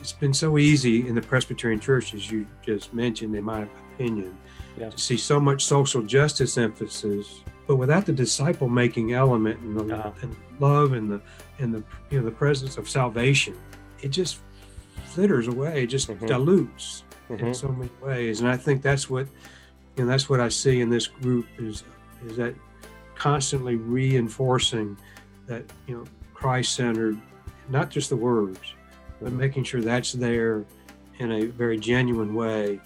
It's 0.00 0.12
been 0.12 0.34
so 0.34 0.58
easy 0.58 1.06
in 1.08 1.14
the 1.14 1.20
Presbyterian 1.20 1.80
Church, 1.80 2.14
as 2.14 2.30
you 2.30 2.46
just 2.62 2.94
mentioned, 2.94 3.34
in 3.34 3.44
my 3.44 3.68
opinion, 3.94 4.36
yeah. 4.78 4.90
to 4.90 4.98
see 4.98 5.16
so 5.16 5.40
much 5.40 5.64
social 5.64 6.02
justice 6.02 6.56
emphasis, 6.56 7.40
but 7.66 7.76
without 7.76 8.06
the 8.06 8.12
disciple 8.12 8.68
making 8.68 9.12
element 9.12 9.60
and 9.60 9.78
the 9.78 9.94
uh-huh. 9.94 10.12
and 10.22 10.36
love 10.60 10.92
and 10.92 11.10
the 11.10 11.20
and 11.58 11.74
the 11.74 11.82
you 12.10 12.18
know 12.18 12.24
the 12.24 12.30
presence 12.30 12.78
of 12.78 12.88
salvation, 12.88 13.56
it 14.00 14.08
just 14.08 14.38
flitters 15.06 15.48
away, 15.48 15.82
it 15.82 15.88
just 15.88 16.08
mm-hmm. 16.08 16.26
dilutes 16.26 17.02
mm-hmm. 17.28 17.46
in 17.46 17.54
so 17.54 17.68
many 17.68 17.90
ways. 18.00 18.40
And 18.40 18.48
I 18.48 18.56
think 18.56 18.82
that's 18.82 19.10
what 19.10 19.26
you 19.96 20.04
know 20.04 20.10
that's 20.10 20.28
what 20.28 20.40
I 20.40 20.48
see 20.48 20.80
in 20.80 20.88
this 20.88 21.06
group 21.06 21.46
is 21.58 21.82
is 22.26 22.36
that 22.36 22.54
constantly 23.18 23.74
reinforcing 23.74 24.96
that 25.46 25.64
you 25.86 25.96
know 25.96 26.04
Christ 26.34 26.74
centered, 26.74 27.20
not 27.68 27.90
just 27.90 28.10
the 28.10 28.16
words, 28.16 28.60
but 29.20 29.28
mm-hmm. 29.28 29.38
making 29.38 29.64
sure 29.64 29.80
that's 29.80 30.12
there 30.12 30.64
in 31.18 31.32
a 31.32 31.46
very 31.46 31.78
genuine 31.78 32.34
way 32.34 32.80